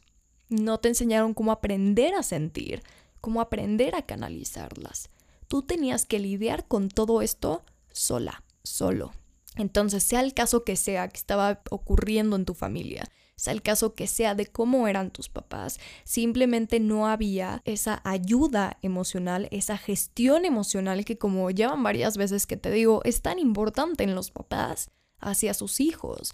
No 0.49 0.79
te 0.79 0.89
enseñaron 0.89 1.33
cómo 1.33 1.51
aprender 1.51 2.15
a 2.15 2.23
sentir, 2.23 2.83
cómo 3.21 3.41
aprender 3.41 3.95
a 3.95 4.03
canalizarlas 4.03 5.09
tú 5.53 5.61
tenías 5.61 6.07
que 6.07 6.17
lidiar 6.17 6.67
con 6.67 6.89
todo 6.89 7.21
esto 7.21 7.63
sola, 7.91 8.43
solo. 8.63 9.13
Entonces, 9.55 10.03
sea 10.03 10.21
el 10.21 10.33
caso 10.33 10.63
que 10.63 10.75
sea 10.75 11.07
que 11.09 11.17
estaba 11.17 11.61
ocurriendo 11.69 12.35
en 12.35 12.45
tu 12.45 12.55
familia, 12.55 13.03
el 13.51 13.61
caso 13.61 13.95
que 13.95 14.07
sea 14.07 14.35
de 14.35 14.45
cómo 14.45 14.87
eran 14.87 15.11
tus 15.11 15.29
papás, 15.29 15.79
simplemente 16.03 16.79
no 16.79 17.07
había 17.07 17.61
esa 17.65 18.01
ayuda 18.03 18.77
emocional, 18.81 19.47
esa 19.51 19.77
gestión 19.77 20.45
emocional 20.45 21.05
que 21.05 21.17
como 21.17 21.49
llevan 21.51 21.83
varias 21.83 22.17
veces 22.17 22.45
que 22.45 22.57
te 22.57 22.71
digo, 22.71 23.01
es 23.03 23.21
tan 23.21 23.39
importante 23.39 24.03
en 24.03 24.15
los 24.15 24.31
papás 24.31 24.89
hacia 25.19 25.53
sus 25.53 25.79
hijos. 25.79 26.33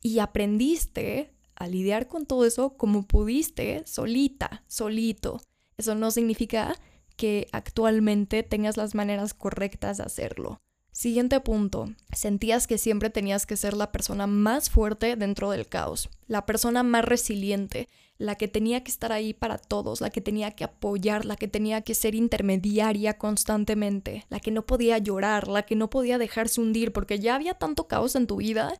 Y 0.00 0.18
aprendiste 0.18 1.32
a 1.54 1.68
lidiar 1.68 2.08
con 2.08 2.26
todo 2.26 2.44
eso 2.44 2.76
como 2.76 3.06
pudiste, 3.06 3.82
solita, 3.86 4.64
solito. 4.66 5.40
Eso 5.76 5.94
no 5.94 6.10
significa 6.10 6.74
que 7.16 7.48
actualmente 7.52 8.42
tengas 8.42 8.76
las 8.76 8.94
maneras 8.94 9.34
correctas 9.34 9.98
de 9.98 10.04
hacerlo. 10.04 10.60
Siguiente 10.92 11.40
punto. 11.40 11.90
Sentías 12.12 12.66
que 12.66 12.76
siempre 12.76 13.08
tenías 13.08 13.46
que 13.46 13.56
ser 13.56 13.74
la 13.74 13.90
persona 13.92 14.26
más 14.26 14.68
fuerte 14.68 15.16
dentro 15.16 15.50
del 15.50 15.66
caos, 15.66 16.10
la 16.26 16.44
persona 16.44 16.82
más 16.82 17.02
resiliente, 17.02 17.88
la 18.18 18.36
que 18.36 18.46
tenía 18.46 18.84
que 18.84 18.90
estar 18.90 19.10
ahí 19.10 19.32
para 19.32 19.56
todos, 19.56 20.02
la 20.02 20.10
que 20.10 20.20
tenía 20.20 20.50
que 20.50 20.64
apoyar, 20.64 21.24
la 21.24 21.36
que 21.36 21.48
tenía 21.48 21.80
que 21.80 21.94
ser 21.94 22.14
intermediaria 22.14 23.16
constantemente, 23.16 24.26
la 24.28 24.38
que 24.38 24.50
no 24.50 24.66
podía 24.66 24.98
llorar, 24.98 25.48
la 25.48 25.62
que 25.62 25.76
no 25.76 25.88
podía 25.88 26.18
dejarse 26.18 26.60
hundir 26.60 26.92
porque 26.92 27.18
ya 27.18 27.36
había 27.36 27.54
tanto 27.54 27.88
caos 27.88 28.14
en 28.14 28.26
tu 28.26 28.36
vida 28.36 28.74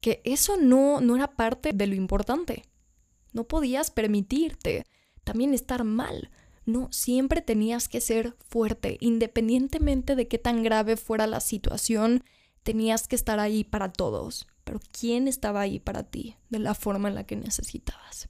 que 0.00 0.22
eso 0.24 0.56
no, 0.56 1.02
no 1.02 1.14
era 1.14 1.36
parte 1.36 1.72
de 1.74 1.86
lo 1.86 1.94
importante. 1.94 2.64
No 3.32 3.44
podías 3.44 3.90
permitirte 3.90 4.86
también 5.24 5.52
estar 5.52 5.84
mal. 5.84 6.30
No, 6.66 6.88
siempre 6.90 7.42
tenías 7.42 7.88
que 7.88 8.00
ser 8.00 8.36
fuerte, 8.48 8.96
independientemente 9.00 10.16
de 10.16 10.28
qué 10.28 10.38
tan 10.38 10.62
grave 10.62 10.96
fuera 10.96 11.26
la 11.26 11.40
situación, 11.40 12.24
tenías 12.62 13.06
que 13.06 13.16
estar 13.16 13.38
ahí 13.38 13.64
para 13.64 13.92
todos. 13.92 14.46
Pero 14.64 14.80
¿quién 14.98 15.28
estaba 15.28 15.60
ahí 15.60 15.78
para 15.78 16.04
ti 16.04 16.36
de 16.48 16.58
la 16.58 16.74
forma 16.74 17.08
en 17.08 17.14
la 17.14 17.24
que 17.24 17.36
necesitabas? 17.36 18.28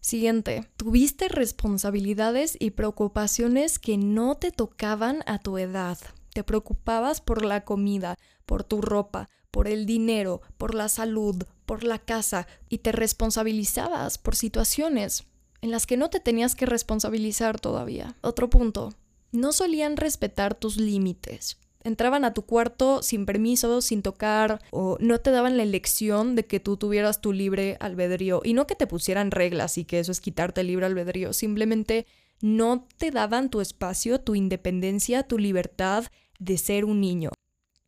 Siguiente, 0.00 0.68
tuviste 0.76 1.28
responsabilidades 1.28 2.56
y 2.58 2.72
preocupaciones 2.72 3.78
que 3.78 3.96
no 3.96 4.34
te 4.34 4.50
tocaban 4.50 5.22
a 5.26 5.38
tu 5.38 5.56
edad. 5.56 5.96
Te 6.34 6.44
preocupabas 6.44 7.20
por 7.20 7.44
la 7.44 7.64
comida, 7.64 8.16
por 8.44 8.64
tu 8.64 8.82
ropa, 8.82 9.30
por 9.50 9.68
el 9.68 9.86
dinero, 9.86 10.42
por 10.58 10.74
la 10.74 10.88
salud, 10.88 11.44
por 11.64 11.84
la 11.84 12.00
casa 12.00 12.46
y 12.68 12.78
te 12.78 12.92
responsabilizabas 12.92 14.18
por 14.18 14.34
situaciones 14.34 15.24
en 15.64 15.70
las 15.70 15.86
que 15.86 15.96
no 15.96 16.10
te 16.10 16.20
tenías 16.20 16.54
que 16.54 16.66
responsabilizar 16.66 17.58
todavía. 17.58 18.18
Otro 18.20 18.50
punto, 18.50 18.92
no 19.32 19.50
solían 19.50 19.96
respetar 19.96 20.54
tus 20.54 20.76
límites. 20.76 21.56
Entraban 21.82 22.26
a 22.26 22.34
tu 22.34 22.42
cuarto 22.42 23.02
sin 23.02 23.24
permiso, 23.24 23.80
sin 23.80 24.02
tocar, 24.02 24.60
o 24.72 24.98
no 25.00 25.20
te 25.20 25.30
daban 25.30 25.56
la 25.56 25.62
elección 25.62 26.34
de 26.36 26.44
que 26.44 26.60
tú 26.60 26.76
tuvieras 26.76 27.22
tu 27.22 27.32
libre 27.32 27.78
albedrío. 27.80 28.42
Y 28.44 28.52
no 28.52 28.66
que 28.66 28.74
te 28.74 28.86
pusieran 28.86 29.30
reglas 29.30 29.78
y 29.78 29.86
que 29.86 30.00
eso 30.00 30.12
es 30.12 30.20
quitarte 30.20 30.60
el 30.60 30.66
libre 30.66 30.84
albedrío, 30.84 31.32
simplemente 31.32 32.04
no 32.42 32.86
te 32.98 33.10
daban 33.10 33.48
tu 33.48 33.62
espacio, 33.62 34.20
tu 34.20 34.34
independencia, 34.34 35.22
tu 35.22 35.38
libertad 35.38 36.04
de 36.38 36.58
ser 36.58 36.84
un 36.84 37.00
niño. 37.00 37.30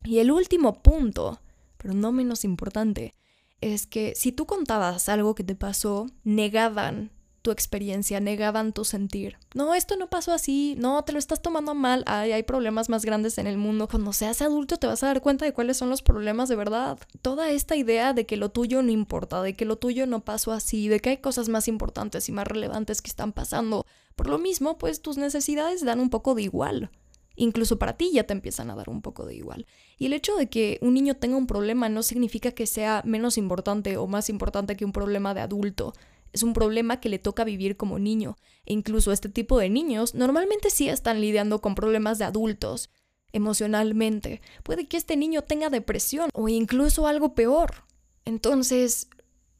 Y 0.03 0.17
el 0.17 0.31
último 0.31 0.81
punto, 0.81 1.41
pero 1.77 1.93
no 1.93 2.11
menos 2.11 2.43
importante, 2.43 3.13
es 3.61 3.85
que 3.85 4.15
si 4.15 4.31
tú 4.31 4.47
contabas 4.47 5.09
algo 5.09 5.35
que 5.35 5.43
te 5.43 5.53
pasó, 5.53 6.07
negaban 6.23 7.11
tu 7.47 7.51
experiencia, 7.51 8.19
negaban 8.19 8.73
tu 8.73 8.83
sentir. 8.83 9.37
No, 9.55 9.73
esto 9.73 9.95
no 9.95 10.09
pasó 10.09 10.33
así, 10.33 10.75
no, 10.77 11.01
te 11.05 11.13
lo 11.13 11.17
estás 11.17 11.41
tomando 11.41 11.73
mal, 11.75 12.03
Ay, 12.05 12.33
hay 12.33 12.43
problemas 12.43 12.89
más 12.89 13.05
grandes 13.05 13.37
en 13.37 13.47
el 13.47 13.57
mundo. 13.57 13.87
Cuando 13.87 14.11
seas 14.11 14.41
adulto 14.41 14.75
te 14.75 14.85
vas 14.85 15.01
a 15.01 15.07
dar 15.07 15.21
cuenta 15.21 15.45
de 15.45 15.53
cuáles 15.53 15.77
son 15.77 15.89
los 15.89 16.01
problemas 16.01 16.49
de 16.49 16.57
verdad. 16.57 16.99
Toda 17.21 17.49
esta 17.49 17.77
idea 17.77 18.11
de 18.11 18.25
que 18.25 18.35
lo 18.35 18.49
tuyo 18.49 18.81
no 18.81 18.91
importa, 18.91 19.41
de 19.41 19.55
que 19.55 19.63
lo 19.63 19.77
tuyo 19.77 20.07
no 20.07 20.25
pasó 20.25 20.51
así, 20.51 20.89
de 20.89 20.99
que 20.99 21.11
hay 21.11 21.17
cosas 21.19 21.47
más 21.47 21.69
importantes 21.69 22.27
y 22.27 22.33
más 22.33 22.45
relevantes 22.45 23.01
que 23.01 23.07
están 23.07 23.31
pasando. 23.31 23.85
Por 24.17 24.27
lo 24.27 24.39
mismo, 24.39 24.77
pues 24.77 25.01
tus 25.01 25.15
necesidades 25.15 25.85
dan 25.85 26.01
un 26.01 26.09
poco 26.09 26.35
de 26.35 26.41
igual. 26.41 26.91
Incluso 27.37 27.79
para 27.79 27.93
ti 27.93 28.11
ya 28.11 28.25
te 28.25 28.33
empiezan 28.33 28.71
a 28.71 28.75
dar 28.75 28.89
un 28.89 29.01
poco 29.01 29.25
de 29.25 29.35
igual. 29.35 29.67
Y 29.97 30.07
el 30.07 30.13
hecho 30.13 30.35
de 30.35 30.49
que 30.49 30.79
un 30.81 30.95
niño 30.95 31.15
tenga 31.15 31.37
un 31.37 31.47
problema 31.47 31.87
no 31.87 32.03
significa 32.03 32.51
que 32.51 32.67
sea 32.67 33.03
menos 33.05 33.37
importante 33.37 33.95
o 33.95 34.05
más 34.05 34.27
importante 34.29 34.75
que 34.75 34.83
un 34.83 34.91
problema 34.91 35.33
de 35.33 35.39
adulto. 35.39 35.93
Es 36.33 36.43
un 36.43 36.53
problema 36.53 36.99
que 36.99 37.09
le 37.09 37.19
toca 37.19 37.43
vivir 37.43 37.77
como 37.77 37.99
niño. 37.99 38.37
E 38.65 38.73
incluso 38.73 39.11
este 39.11 39.29
tipo 39.29 39.59
de 39.59 39.69
niños 39.69 40.13
normalmente 40.13 40.69
sí 40.69 40.89
están 40.89 41.21
lidiando 41.21 41.61
con 41.61 41.75
problemas 41.75 42.19
de 42.19 42.25
adultos. 42.25 42.89
Emocionalmente. 43.33 44.41
Puede 44.63 44.87
que 44.87 44.97
este 44.97 45.17
niño 45.17 45.43
tenga 45.43 45.69
depresión 45.69 46.29
o 46.33 46.47
incluso 46.49 47.07
algo 47.07 47.35
peor. 47.35 47.83
Entonces, 48.25 49.09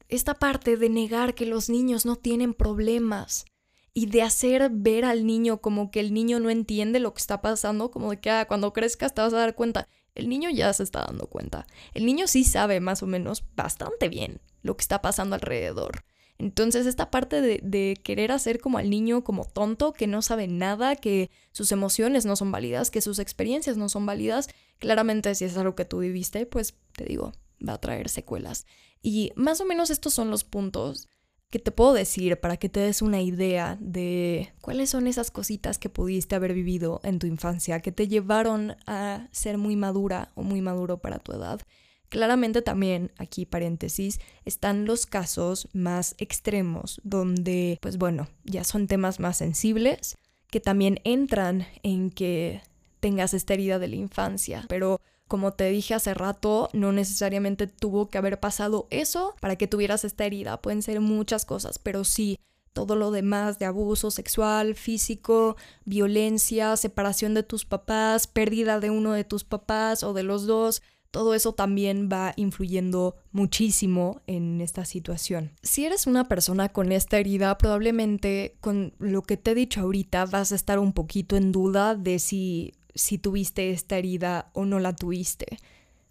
esta 0.09 0.33
parte 0.35 0.77
de 0.77 0.89
negar 0.89 1.35
que 1.35 1.45
los 1.45 1.69
niños 1.69 2.05
no 2.05 2.15
tienen 2.15 2.53
problemas 2.53 3.45
y 3.93 4.05
de 4.05 4.21
hacer 4.21 4.69
ver 4.71 5.05
al 5.05 5.25
niño 5.25 5.59
como 5.59 5.89
que 5.89 5.99
el 5.99 6.13
niño 6.13 6.39
no 6.39 6.49
entiende 6.49 6.99
lo 6.99 7.13
que 7.13 7.19
está 7.19 7.41
pasando, 7.41 7.91
como 7.91 8.11
de 8.11 8.19
que 8.19 8.29
ah, 8.29 8.47
cuando 8.47 8.71
crezcas 8.71 9.13
te 9.13 9.21
vas 9.21 9.33
a 9.33 9.37
dar 9.37 9.55
cuenta. 9.55 9.87
El 10.13 10.29
niño 10.29 10.49
ya 10.49 10.71
se 10.73 10.83
está 10.83 11.05
dando 11.05 11.27
cuenta. 11.27 11.65
El 11.93 12.05
niño 12.05 12.27
sí 12.27 12.43
sabe 12.43 12.79
más 12.79 13.03
o 13.03 13.07
menos 13.07 13.43
bastante 13.55 14.07
bien 14.07 14.39
lo 14.61 14.77
que 14.77 14.81
está 14.81 15.01
pasando 15.01 15.35
alrededor. 15.35 16.03
Entonces 16.39 16.85
esta 16.85 17.09
parte 17.09 17.41
de, 17.41 17.99
querer 18.03 18.31
hacer 18.31 18.59
como 18.59 18.77
al 18.77 18.89
niño 18.89 19.23
como 19.23 19.45
tonto, 19.45 19.93
que 19.93 20.07
no 20.07 20.21
sabe 20.21 20.47
nada, 20.47 20.95
que 20.95 21.31
sus 21.51 21.71
emociones 21.71 22.25
no 22.25 22.35
son 22.35 22.51
válidas, 22.51 22.91
que 22.91 23.01
sus 23.01 23.19
experiencias 23.19 23.77
no 23.77 23.89
son 23.89 24.05
válidas, 24.05 24.49
claramente 24.77 25.33
si 25.33 25.45
es 25.45 25.57
algo 25.57 25.75
que 25.75 25.85
tú 25.85 25.99
viviste, 25.99 26.45
pues 26.45 26.75
te 26.95 27.05
digo, 27.05 27.31
va 27.67 27.73
a 27.73 27.81
traer 27.81 28.09
secuelas. 28.09 28.65
Y 29.01 29.31
más 29.35 29.61
o 29.61 29.65
menos 29.65 29.89
estos 29.89 30.13
son 30.13 30.29
los 30.29 30.43
puntos 30.43 31.07
que 31.49 31.59
te 31.59 31.71
puedo 31.71 31.93
decir 31.93 32.39
para 32.39 32.57
que 32.57 32.69
te 32.69 32.81
des 32.81 33.01
una 33.01 33.21
idea 33.21 33.77
de 33.79 34.53
cuáles 34.61 34.89
son 34.89 35.07
esas 35.07 35.31
cositas 35.31 35.79
que 35.79 35.89
pudiste 35.89 36.35
haber 36.35 36.53
vivido 36.53 36.99
en 37.03 37.19
tu 37.19 37.27
infancia 37.27 37.79
que 37.79 37.93
te 37.93 38.07
llevaron 38.07 38.75
a 38.85 39.27
ser 39.31 39.57
muy 39.57 39.75
madura 39.75 40.31
o 40.35 40.43
muy 40.43 40.61
maduro 40.61 40.99
para 40.99 41.19
tu 41.19 41.31
edad. 41.31 41.61
Claramente 42.09 42.61
también, 42.61 43.11
aquí 43.17 43.45
paréntesis, 43.45 44.19
están 44.45 44.85
los 44.85 45.05
casos 45.05 45.67
más 45.73 46.15
extremos, 46.17 47.01
donde, 47.03 47.77
pues 47.81 47.97
bueno, 47.97 48.29
ya 48.45 48.63
son 48.63 48.87
temas 48.87 49.19
más 49.19 49.37
sensibles, 49.37 50.17
que 50.49 50.61
también 50.61 50.99
entran 51.03 51.67
en 51.83 52.09
que 52.09 52.61
tengas 52.99 53.33
esta 53.33 53.53
herida 53.53 53.79
de 53.79 53.89
la 53.89 53.95
infancia, 53.95 54.65
pero 54.69 55.01
como 55.27 55.51
te 55.51 55.69
dije 55.69 55.93
hace 55.93 56.13
rato, 56.13 56.69
no 56.71 56.93
necesariamente 56.93 57.67
tuvo 57.67 58.09
que 58.09 58.17
haber 58.17 58.39
pasado 58.39 58.87
eso 58.89 59.35
para 59.41 59.57
que 59.57 59.67
tuvieras 59.67 60.05
esta 60.05 60.25
herida, 60.25 60.61
pueden 60.61 60.81
ser 60.81 61.01
muchas 61.01 61.45
cosas, 61.45 61.79
pero 61.79 62.05
sí 62.05 62.39
todo 62.71 62.95
lo 62.95 63.11
demás 63.11 63.57
de 63.57 63.65
abuso 63.65 64.11
sexual, 64.11 64.75
físico, 64.75 65.57
violencia, 65.83 66.77
separación 66.77 67.33
de 67.33 67.41
tus 67.43 67.65
papás, 67.65 68.27
pérdida 68.27 68.79
de 68.79 68.91
uno 68.91 69.13
de 69.13 69.23
tus 69.23 69.43
papás 69.43 70.03
o 70.03 70.13
de 70.13 70.23
los 70.23 70.45
dos, 70.45 70.83
todo 71.17 71.33
eso 71.33 71.53
también 71.53 72.09
va 72.13 72.33
influyendo 72.35 73.15
muchísimo 73.31 74.21
en 74.27 74.61
esta 74.61 74.85
situación. 74.85 75.49
Si 75.63 75.83
eres 75.83 76.05
una 76.05 76.27
persona 76.27 76.69
con 76.69 76.91
esta 76.91 77.17
herida, 77.17 77.57
probablemente 77.57 78.55
con 78.61 78.93
lo 78.99 79.23
que 79.23 79.35
te 79.35 79.49
he 79.49 79.55
dicho 79.55 79.81
ahorita 79.81 80.27
vas 80.27 80.51
a 80.51 80.55
estar 80.55 80.77
un 80.77 80.93
poquito 80.93 81.35
en 81.35 81.51
duda 81.51 81.95
de 81.95 82.19
si, 82.19 82.75
si 82.93 83.17
tuviste 83.17 83.71
esta 83.71 83.97
herida 83.97 84.51
o 84.53 84.65
no 84.65 84.79
la 84.79 84.95
tuviste. 84.95 85.57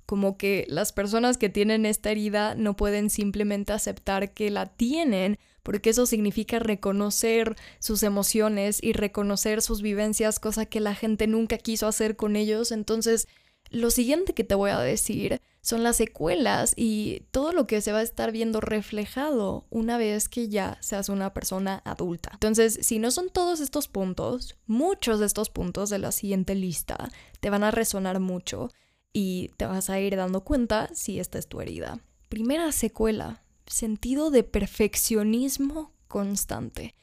Como 0.06 0.36
que 0.36 0.66
las 0.68 0.92
personas 0.92 1.38
que 1.38 1.50
tienen 1.50 1.86
esta 1.86 2.10
herida 2.10 2.56
no 2.56 2.74
pueden 2.74 3.08
simplemente 3.08 3.72
aceptar 3.72 4.34
que 4.34 4.50
la 4.50 4.66
tienen 4.66 5.38
porque 5.62 5.90
eso 5.90 6.04
significa 6.06 6.58
reconocer 6.58 7.54
sus 7.78 8.02
emociones 8.02 8.82
y 8.82 8.92
reconocer 8.92 9.62
sus 9.62 9.82
vivencias, 9.82 10.40
cosa 10.40 10.66
que 10.66 10.80
la 10.80 10.96
gente 10.96 11.28
nunca 11.28 11.58
quiso 11.58 11.86
hacer 11.86 12.16
con 12.16 12.34
ellos. 12.34 12.72
Entonces, 12.72 13.28
lo 13.70 13.90
siguiente 13.90 14.34
que 14.34 14.44
te 14.44 14.54
voy 14.54 14.70
a 14.70 14.80
decir 14.80 15.40
son 15.60 15.82
las 15.82 15.96
secuelas 15.96 16.74
y 16.76 17.24
todo 17.32 17.52
lo 17.52 17.66
que 17.66 17.80
se 17.80 17.90
va 17.90 17.98
a 17.98 18.02
estar 18.02 18.30
viendo 18.30 18.60
reflejado 18.60 19.66
una 19.68 19.98
vez 19.98 20.28
que 20.28 20.48
ya 20.48 20.78
seas 20.80 21.08
una 21.08 21.34
persona 21.34 21.82
adulta. 21.84 22.30
Entonces, 22.34 22.78
si 22.82 23.00
no 23.00 23.10
son 23.10 23.30
todos 23.30 23.58
estos 23.60 23.88
puntos, 23.88 24.56
muchos 24.66 25.18
de 25.18 25.26
estos 25.26 25.50
puntos 25.50 25.90
de 25.90 25.98
la 25.98 26.12
siguiente 26.12 26.54
lista 26.54 27.10
te 27.40 27.50
van 27.50 27.64
a 27.64 27.72
resonar 27.72 28.20
mucho 28.20 28.70
y 29.12 29.50
te 29.56 29.66
vas 29.66 29.90
a 29.90 29.98
ir 29.98 30.14
dando 30.14 30.44
cuenta 30.44 30.88
si 30.94 31.18
esta 31.18 31.38
es 31.38 31.48
tu 31.48 31.60
herida. 31.60 31.98
Primera 32.28 32.70
secuela, 32.70 33.42
sentido 33.66 34.30
de 34.30 34.44
perfeccionismo 34.44 35.92
constante 36.06 36.94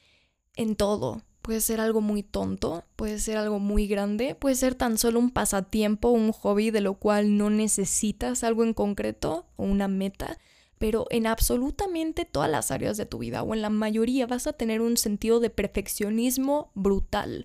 en 0.56 0.76
todo 0.76 1.22
Puede 1.44 1.60
ser 1.60 1.78
algo 1.78 2.00
muy 2.00 2.22
tonto, 2.22 2.84
puede 2.96 3.18
ser 3.18 3.36
algo 3.36 3.58
muy 3.58 3.86
grande, 3.86 4.34
puede 4.34 4.54
ser 4.54 4.74
tan 4.74 4.96
solo 4.96 5.18
un 5.18 5.30
pasatiempo, 5.30 6.08
un 6.08 6.32
hobby 6.32 6.70
de 6.70 6.80
lo 6.80 6.94
cual 6.94 7.36
no 7.36 7.50
necesitas 7.50 8.42
algo 8.42 8.64
en 8.64 8.72
concreto 8.72 9.44
o 9.56 9.64
una 9.64 9.86
meta, 9.86 10.38
pero 10.78 11.04
en 11.10 11.26
absolutamente 11.26 12.24
todas 12.24 12.50
las 12.50 12.70
áreas 12.70 12.96
de 12.96 13.04
tu 13.04 13.18
vida 13.18 13.42
o 13.42 13.52
en 13.52 13.60
la 13.60 13.68
mayoría 13.68 14.26
vas 14.26 14.46
a 14.46 14.54
tener 14.54 14.80
un 14.80 14.96
sentido 14.96 15.38
de 15.38 15.50
perfeccionismo 15.50 16.70
brutal 16.74 17.44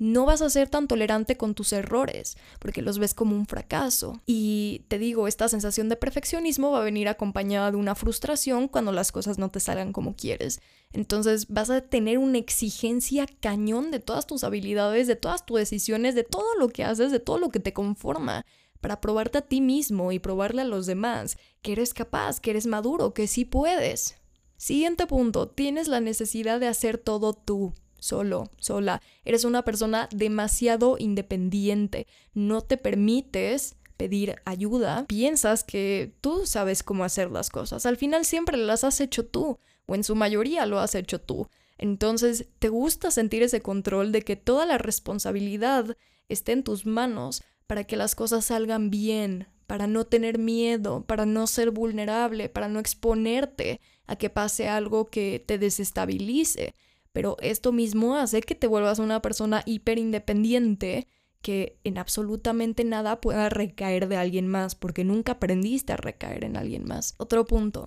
no 0.00 0.24
vas 0.24 0.40
a 0.40 0.48
ser 0.48 0.70
tan 0.70 0.88
tolerante 0.88 1.36
con 1.36 1.54
tus 1.54 1.74
errores, 1.74 2.38
porque 2.58 2.80
los 2.80 2.98
ves 2.98 3.12
como 3.12 3.36
un 3.36 3.44
fracaso. 3.46 4.22
Y 4.24 4.86
te 4.88 4.98
digo, 4.98 5.28
esta 5.28 5.46
sensación 5.46 5.90
de 5.90 5.96
perfeccionismo 5.96 6.70
va 6.70 6.80
a 6.80 6.84
venir 6.84 7.06
acompañada 7.06 7.70
de 7.70 7.76
una 7.76 7.94
frustración 7.94 8.66
cuando 8.66 8.92
las 8.92 9.12
cosas 9.12 9.36
no 9.36 9.50
te 9.50 9.60
salgan 9.60 9.92
como 9.92 10.16
quieres. 10.16 10.62
Entonces 10.94 11.48
vas 11.48 11.68
a 11.68 11.82
tener 11.82 12.16
una 12.16 12.38
exigencia 12.38 13.26
cañón 13.40 13.90
de 13.90 14.00
todas 14.00 14.26
tus 14.26 14.42
habilidades, 14.42 15.06
de 15.06 15.16
todas 15.16 15.44
tus 15.44 15.58
decisiones, 15.58 16.14
de 16.14 16.24
todo 16.24 16.54
lo 16.58 16.70
que 16.70 16.82
haces, 16.82 17.12
de 17.12 17.20
todo 17.20 17.38
lo 17.38 17.50
que 17.50 17.60
te 17.60 17.74
conforma 17.74 18.46
para 18.80 19.02
probarte 19.02 19.36
a 19.36 19.42
ti 19.42 19.60
mismo 19.60 20.12
y 20.12 20.18
probarle 20.18 20.62
a 20.62 20.64
los 20.64 20.86
demás 20.86 21.36
que 21.60 21.72
eres 21.72 21.92
capaz, 21.92 22.40
que 22.40 22.52
eres 22.52 22.66
maduro, 22.66 23.12
que 23.12 23.26
sí 23.26 23.44
puedes. 23.44 24.16
Siguiente 24.56 25.06
punto, 25.06 25.46
tienes 25.46 25.88
la 25.88 26.00
necesidad 26.00 26.58
de 26.58 26.68
hacer 26.68 26.96
todo 26.96 27.34
tú 27.34 27.74
solo, 28.00 28.50
sola. 28.58 29.00
Eres 29.24 29.44
una 29.44 29.62
persona 29.62 30.08
demasiado 30.12 30.96
independiente. 30.98 32.06
No 32.34 32.62
te 32.62 32.76
permites 32.76 33.76
pedir 34.00 34.36
ayuda. 34.46 35.04
Piensas 35.06 35.62
que 35.62 36.14
tú 36.22 36.46
sabes 36.46 36.82
cómo 36.82 37.04
hacer 37.04 37.30
las 37.30 37.50
cosas. 37.50 37.84
Al 37.84 37.98
final 37.98 38.24
siempre 38.24 38.56
las 38.56 38.82
has 38.82 39.00
hecho 39.00 39.26
tú, 39.26 39.58
o 39.84 39.94
en 39.94 40.04
su 40.04 40.14
mayoría 40.14 40.64
lo 40.64 40.80
has 40.80 40.94
hecho 40.94 41.20
tú. 41.20 41.48
Entonces, 41.76 42.46
¿te 42.58 42.70
gusta 42.70 43.10
sentir 43.10 43.42
ese 43.42 43.60
control 43.60 44.10
de 44.10 44.22
que 44.22 44.36
toda 44.36 44.64
la 44.64 44.78
responsabilidad 44.78 45.96
esté 46.28 46.52
en 46.52 46.62
tus 46.62 46.86
manos 46.86 47.42
para 47.66 47.84
que 47.84 47.96
las 47.96 48.14
cosas 48.14 48.46
salgan 48.46 48.90
bien, 48.90 49.48
para 49.66 49.86
no 49.86 50.04
tener 50.04 50.38
miedo, 50.38 51.04
para 51.06 51.26
no 51.26 51.46
ser 51.46 51.70
vulnerable, 51.70 52.48
para 52.48 52.68
no 52.68 52.80
exponerte 52.80 53.80
a 54.06 54.16
que 54.16 54.30
pase 54.30 54.68
algo 54.68 55.06
que 55.06 55.44
te 55.46 55.58
desestabilice? 55.58 56.74
Pero 57.12 57.36
esto 57.40 57.72
mismo 57.72 58.16
hace 58.16 58.40
que 58.40 58.54
te 58.54 58.66
vuelvas 58.66 58.98
una 58.98 59.22
persona 59.22 59.62
hiper 59.66 59.98
independiente 59.98 61.08
que 61.42 61.78
en 61.84 61.98
absolutamente 61.98 62.84
nada 62.84 63.20
pueda 63.20 63.48
recaer 63.48 64.08
de 64.08 64.16
alguien 64.16 64.46
más, 64.46 64.74
porque 64.74 65.04
nunca 65.04 65.32
aprendiste 65.32 65.92
a 65.92 65.96
recaer 65.96 66.44
en 66.44 66.56
alguien 66.56 66.84
más. 66.84 67.14
Otro 67.18 67.46
punto, 67.46 67.86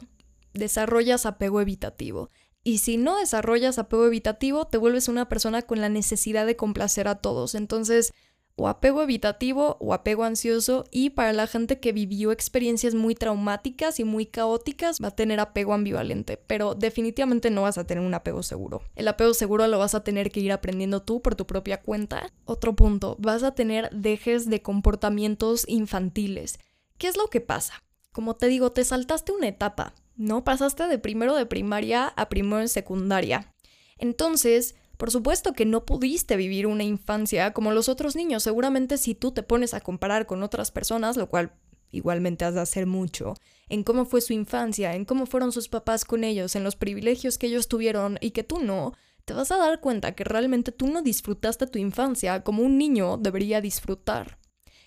desarrollas 0.53 1.25
apego 1.25 1.61
evitativo. 1.61 2.29
Y 2.63 2.79
si 2.79 2.97
no 2.97 3.17
desarrollas 3.17 3.77
apego 3.77 4.05
evitativo, 4.05 4.65
te 4.65 4.77
vuelves 4.77 5.07
una 5.07 5.27
persona 5.27 5.61
con 5.61 5.81
la 5.81 5.89
necesidad 5.89 6.45
de 6.45 6.55
complacer 6.55 7.07
a 7.07 7.15
todos. 7.15 7.55
Entonces, 7.55 8.13
o 8.55 8.67
apego 8.67 9.01
evitativo 9.01 9.77
o 9.79 9.93
apego 9.93 10.23
ansioso 10.23 10.85
y 10.91 11.11
para 11.11 11.33
la 11.33 11.47
gente 11.47 11.79
que 11.79 11.91
vivió 11.91 12.31
experiencias 12.31 12.93
muy 12.93 13.15
traumáticas 13.15 13.99
y 13.99 14.03
muy 14.03 14.25
caóticas 14.25 14.99
va 15.03 15.07
a 15.09 15.15
tener 15.15 15.39
apego 15.39 15.73
ambivalente, 15.73 16.37
pero 16.37 16.75
definitivamente 16.75 17.49
no 17.49 17.63
vas 17.63 17.77
a 17.77 17.85
tener 17.85 18.03
un 18.03 18.13
apego 18.13 18.43
seguro. 18.43 18.83
El 18.95 19.07
apego 19.07 19.33
seguro 19.33 19.65
lo 19.67 19.79
vas 19.79 19.95
a 19.95 20.03
tener 20.03 20.31
que 20.31 20.39
ir 20.39 20.51
aprendiendo 20.51 21.01
tú 21.01 21.21
por 21.21 21.35
tu 21.35 21.47
propia 21.47 21.81
cuenta. 21.81 22.31
Otro 22.45 22.75
punto, 22.75 23.15
vas 23.19 23.43
a 23.43 23.55
tener 23.55 23.89
dejes 23.91 24.49
de 24.49 24.61
comportamientos 24.61 25.65
infantiles. 25.67 26.59
¿Qué 26.97 27.07
es 27.07 27.17
lo 27.17 27.27
que 27.27 27.41
pasa? 27.41 27.83
Como 28.11 28.35
te 28.35 28.47
digo, 28.47 28.71
te 28.71 28.85
saltaste 28.85 29.31
una 29.31 29.47
etapa, 29.47 29.95
¿no? 30.15 30.43
Pasaste 30.43 30.87
de 30.87 30.99
primero 30.99 31.35
de 31.35 31.47
primaria 31.47 32.07
a 32.07 32.29
primero 32.29 32.57
de 32.57 32.67
secundaria. 32.67 33.51
Entonces, 33.97 34.75
por 34.97 35.11
supuesto 35.11 35.53
que 35.53 35.65
no 35.65 35.85
pudiste 35.85 36.35
vivir 36.35 36.67
una 36.67 36.83
infancia 36.83 37.53
como 37.53 37.71
los 37.71 37.89
otros 37.89 38.15
niños. 38.15 38.43
Seguramente 38.43 38.97
si 38.97 39.15
tú 39.15 39.31
te 39.31 39.43
pones 39.43 39.73
a 39.73 39.81
comparar 39.81 40.25
con 40.25 40.43
otras 40.43 40.71
personas, 40.71 41.17
lo 41.17 41.29
cual 41.29 41.53
igualmente 41.91 42.45
has 42.45 42.55
de 42.55 42.61
hacer 42.61 42.85
mucho, 42.85 43.35
en 43.69 43.83
cómo 43.83 44.05
fue 44.05 44.21
su 44.21 44.33
infancia, 44.33 44.95
en 44.95 45.05
cómo 45.05 45.25
fueron 45.25 45.51
sus 45.51 45.69
papás 45.69 46.05
con 46.05 46.23
ellos, 46.23 46.55
en 46.55 46.63
los 46.63 46.75
privilegios 46.75 47.37
que 47.37 47.47
ellos 47.47 47.67
tuvieron 47.67 48.17
y 48.19 48.31
que 48.31 48.43
tú 48.43 48.59
no, 48.59 48.93
te 49.25 49.33
vas 49.33 49.51
a 49.51 49.57
dar 49.57 49.79
cuenta 49.79 50.13
que 50.13 50.23
realmente 50.23 50.71
tú 50.71 50.87
no 50.87 51.01
disfrutaste 51.01 51.67
tu 51.67 51.79
infancia 51.79 52.43
como 52.43 52.63
un 52.63 52.77
niño 52.77 53.17
debería 53.17 53.61
disfrutar. 53.61 54.37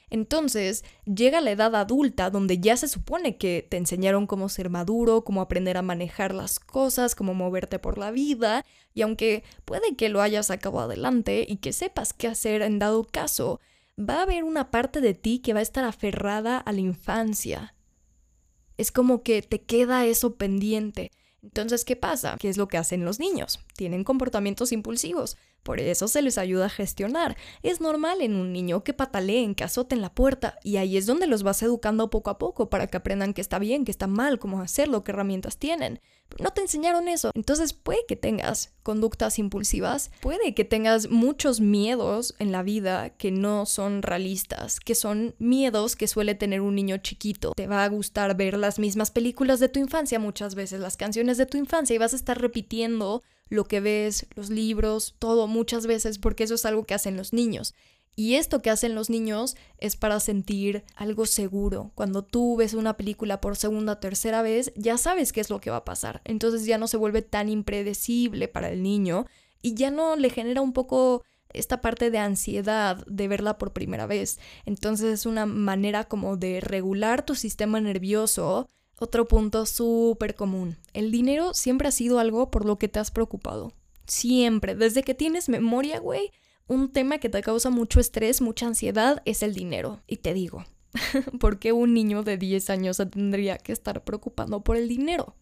Entonces 0.08 0.84
llega 1.04 1.40
la 1.40 1.50
edad 1.50 1.74
adulta 1.74 2.30
donde 2.30 2.58
ya 2.58 2.76
se 2.76 2.86
supone 2.86 3.36
que 3.36 3.66
te 3.68 3.76
enseñaron 3.76 4.26
cómo 4.26 4.48
ser 4.48 4.70
maduro, 4.70 5.24
cómo 5.24 5.40
aprender 5.40 5.76
a 5.76 5.82
manejar 5.82 6.32
las 6.32 6.60
cosas, 6.60 7.14
cómo 7.14 7.34
moverte 7.34 7.78
por 7.78 7.98
la 7.98 8.12
vida, 8.12 8.64
y 8.94 9.02
aunque 9.02 9.42
puede 9.64 9.96
que 9.96 10.08
lo 10.08 10.22
hayas 10.22 10.46
sacado 10.46 10.80
adelante 10.80 11.44
y 11.48 11.56
que 11.56 11.72
sepas 11.72 12.12
qué 12.12 12.28
hacer 12.28 12.62
en 12.62 12.78
dado 12.78 13.04
caso, 13.04 13.60
va 13.98 14.20
a 14.20 14.22
haber 14.22 14.44
una 14.44 14.70
parte 14.70 15.00
de 15.00 15.14
ti 15.14 15.40
que 15.40 15.52
va 15.52 15.58
a 15.58 15.62
estar 15.62 15.84
aferrada 15.84 16.58
a 16.58 16.72
la 16.72 16.80
infancia. 16.80 17.74
Es 18.76 18.92
como 18.92 19.22
que 19.22 19.42
te 19.42 19.62
queda 19.62 20.06
eso 20.06 20.36
pendiente. 20.36 21.10
Entonces, 21.42 21.84
¿qué 21.84 21.96
pasa? 21.96 22.36
¿Qué 22.38 22.48
es 22.48 22.56
lo 22.56 22.68
que 22.68 22.76
hacen 22.76 23.04
los 23.04 23.18
niños? 23.18 23.60
Tienen 23.74 24.04
comportamientos 24.04 24.72
impulsivos. 24.72 25.36
Por 25.66 25.80
eso 25.80 26.06
se 26.06 26.22
les 26.22 26.38
ayuda 26.38 26.66
a 26.66 26.68
gestionar. 26.68 27.36
Es 27.64 27.80
normal 27.80 28.22
en 28.22 28.36
un 28.36 28.52
niño 28.52 28.84
que 28.84 28.92
pataleen, 28.92 29.56
que 29.56 29.64
azoten 29.64 30.00
la 30.00 30.14
puerta, 30.14 30.60
y 30.62 30.76
ahí 30.76 30.96
es 30.96 31.06
donde 31.06 31.26
los 31.26 31.42
vas 31.42 31.60
educando 31.60 32.08
poco 32.08 32.30
a 32.30 32.38
poco 32.38 32.70
para 32.70 32.86
que 32.86 32.96
aprendan 32.96 33.34
que 33.34 33.40
está 33.40 33.58
bien, 33.58 33.84
que 33.84 33.90
está 33.90 34.06
mal, 34.06 34.38
cómo 34.38 34.60
hacerlo, 34.60 35.02
qué 35.02 35.10
herramientas 35.10 35.58
tienen. 35.58 36.00
no 36.38 36.50
te 36.50 36.60
enseñaron 36.60 37.08
eso. 37.08 37.32
Entonces 37.34 37.72
puede 37.72 37.98
que 38.06 38.14
tengas 38.14 38.74
conductas 38.84 39.40
impulsivas, 39.40 40.12
puede 40.20 40.54
que 40.54 40.64
tengas 40.64 41.10
muchos 41.10 41.58
miedos 41.60 42.36
en 42.38 42.52
la 42.52 42.62
vida 42.62 43.10
que 43.10 43.32
no 43.32 43.66
son 43.66 44.02
realistas, 44.02 44.78
que 44.78 44.94
son 44.94 45.34
miedos 45.40 45.96
que 45.96 46.06
suele 46.06 46.36
tener 46.36 46.60
un 46.60 46.76
niño 46.76 46.98
chiquito. 46.98 47.54
Te 47.56 47.66
va 47.66 47.82
a 47.82 47.88
gustar 47.88 48.36
ver 48.36 48.56
las 48.56 48.78
mismas 48.78 49.10
películas 49.10 49.58
de 49.58 49.68
tu 49.68 49.80
infancia 49.80 50.20
muchas 50.20 50.54
veces, 50.54 50.78
las 50.78 50.96
canciones 50.96 51.38
de 51.38 51.46
tu 51.46 51.58
infancia, 51.58 51.94
y 51.94 51.98
vas 51.98 52.12
a 52.12 52.16
estar 52.16 52.40
repitiendo 52.40 53.24
lo 53.48 53.64
que 53.64 53.80
ves, 53.80 54.26
los 54.34 54.50
libros, 54.50 55.14
todo 55.18 55.46
muchas 55.46 55.86
veces, 55.86 56.18
porque 56.18 56.44
eso 56.44 56.54
es 56.54 56.66
algo 56.66 56.84
que 56.84 56.94
hacen 56.94 57.16
los 57.16 57.32
niños. 57.32 57.74
Y 58.18 58.36
esto 58.36 58.62
que 58.62 58.70
hacen 58.70 58.94
los 58.94 59.10
niños 59.10 59.56
es 59.76 59.94
para 59.94 60.20
sentir 60.20 60.84
algo 60.96 61.26
seguro. 61.26 61.92
Cuando 61.94 62.24
tú 62.24 62.56
ves 62.56 62.72
una 62.72 62.96
película 62.96 63.42
por 63.42 63.56
segunda 63.56 63.92
o 63.92 63.98
tercera 63.98 64.40
vez, 64.40 64.72
ya 64.74 64.96
sabes 64.96 65.34
qué 65.34 65.42
es 65.42 65.50
lo 65.50 65.60
que 65.60 65.70
va 65.70 65.78
a 65.78 65.84
pasar. 65.84 66.22
Entonces 66.24 66.64
ya 66.64 66.78
no 66.78 66.88
se 66.88 66.96
vuelve 66.96 67.20
tan 67.20 67.50
impredecible 67.50 68.48
para 68.48 68.70
el 68.70 68.82
niño 68.82 69.26
y 69.60 69.74
ya 69.74 69.90
no 69.90 70.16
le 70.16 70.30
genera 70.30 70.62
un 70.62 70.72
poco 70.72 71.24
esta 71.50 71.82
parte 71.82 72.10
de 72.10 72.18
ansiedad 72.18 73.04
de 73.06 73.28
verla 73.28 73.58
por 73.58 73.74
primera 73.74 74.06
vez. 74.06 74.40
Entonces 74.64 75.12
es 75.12 75.26
una 75.26 75.44
manera 75.44 76.04
como 76.04 76.38
de 76.38 76.60
regular 76.60 77.24
tu 77.24 77.34
sistema 77.34 77.80
nervioso 77.80 78.66
otro 78.98 79.28
punto 79.28 79.66
súper 79.66 80.34
común. 80.34 80.76
El 80.92 81.10
dinero 81.10 81.54
siempre 81.54 81.88
ha 81.88 81.92
sido 81.92 82.18
algo 82.18 82.50
por 82.50 82.64
lo 82.64 82.78
que 82.78 82.88
te 82.88 82.98
has 82.98 83.10
preocupado. 83.10 83.72
Siempre. 84.06 84.74
Desde 84.74 85.02
que 85.02 85.14
tienes 85.14 85.48
memoria, 85.48 85.98
güey, 85.98 86.30
un 86.66 86.92
tema 86.92 87.18
que 87.18 87.28
te 87.28 87.42
causa 87.42 87.70
mucho 87.70 88.00
estrés, 88.00 88.40
mucha 88.40 88.66
ansiedad, 88.66 89.22
es 89.24 89.42
el 89.42 89.54
dinero. 89.54 90.00
Y 90.06 90.18
te 90.18 90.34
digo, 90.34 90.64
¿por 91.40 91.58
qué 91.58 91.72
un 91.72 91.94
niño 91.94 92.22
de 92.22 92.38
10 92.38 92.70
años 92.70 92.96
se 92.96 93.06
tendría 93.06 93.58
que 93.58 93.72
estar 93.72 94.04
preocupando 94.04 94.62
por 94.62 94.76
el 94.76 94.88
dinero? 94.88 95.34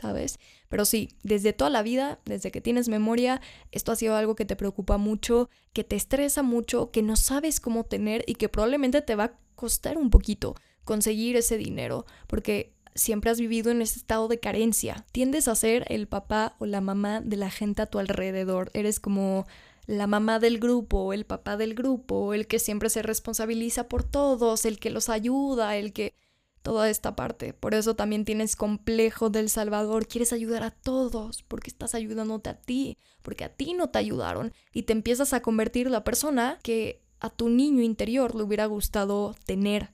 ¿Sabes? 0.00 0.38
Pero 0.68 0.84
sí, 0.84 1.08
desde 1.24 1.52
toda 1.52 1.68
la 1.68 1.82
vida, 1.82 2.20
desde 2.24 2.52
que 2.52 2.60
tienes 2.60 2.88
memoria, 2.88 3.40
esto 3.72 3.90
ha 3.90 3.96
sido 3.96 4.14
algo 4.14 4.36
que 4.36 4.44
te 4.44 4.54
preocupa 4.54 4.98
mucho, 4.98 5.50
que 5.72 5.82
te 5.82 5.96
estresa 5.96 6.42
mucho, 6.42 6.92
que 6.92 7.02
no 7.02 7.16
sabes 7.16 7.58
cómo 7.58 7.84
tener 7.84 8.24
y 8.26 8.34
que 8.34 8.48
probablemente 8.48 9.02
te 9.02 9.16
va 9.16 9.24
a 9.24 9.38
costar 9.56 9.98
un 9.98 10.10
poquito 10.10 10.54
conseguir 10.84 11.36
ese 11.36 11.58
dinero, 11.58 12.06
porque 12.26 12.72
siempre 12.94 13.30
has 13.30 13.40
vivido 13.40 13.70
en 13.70 13.82
ese 13.82 13.98
estado 13.98 14.28
de 14.28 14.40
carencia. 14.40 15.04
Tiendes 15.12 15.48
a 15.48 15.54
ser 15.54 15.84
el 15.88 16.06
papá 16.06 16.56
o 16.58 16.66
la 16.66 16.80
mamá 16.80 17.20
de 17.20 17.36
la 17.36 17.50
gente 17.50 17.82
a 17.82 17.86
tu 17.86 17.98
alrededor. 17.98 18.70
Eres 18.74 19.00
como 19.00 19.46
la 19.86 20.06
mamá 20.06 20.38
del 20.38 20.58
grupo, 20.58 21.12
el 21.12 21.24
papá 21.24 21.56
del 21.56 21.74
grupo, 21.74 22.34
el 22.34 22.46
que 22.46 22.58
siempre 22.58 22.90
se 22.90 23.02
responsabiliza 23.02 23.88
por 23.88 24.04
todos, 24.04 24.64
el 24.64 24.78
que 24.78 24.90
los 24.90 25.08
ayuda, 25.08 25.76
el 25.76 25.92
que... 25.92 26.14
Toda 26.62 26.90
esta 26.90 27.16
parte. 27.16 27.54
Por 27.54 27.72
eso 27.72 27.96
también 27.96 28.26
tienes 28.26 28.54
complejo 28.54 29.30
del 29.30 29.48
Salvador. 29.48 30.06
Quieres 30.06 30.34
ayudar 30.34 30.62
a 30.62 30.70
todos 30.70 31.42
porque 31.44 31.70
estás 31.70 31.94
ayudándote 31.94 32.50
a 32.50 32.60
ti, 32.60 32.98
porque 33.22 33.44
a 33.44 33.48
ti 33.48 33.72
no 33.72 33.88
te 33.88 33.98
ayudaron 33.98 34.52
y 34.74 34.82
te 34.82 34.92
empiezas 34.92 35.32
a 35.32 35.40
convertir 35.40 35.90
la 35.90 36.04
persona 36.04 36.58
que 36.62 37.00
a 37.18 37.30
tu 37.30 37.48
niño 37.48 37.82
interior 37.82 38.34
le 38.34 38.42
hubiera 38.42 38.66
gustado 38.66 39.34
tener. 39.46 39.90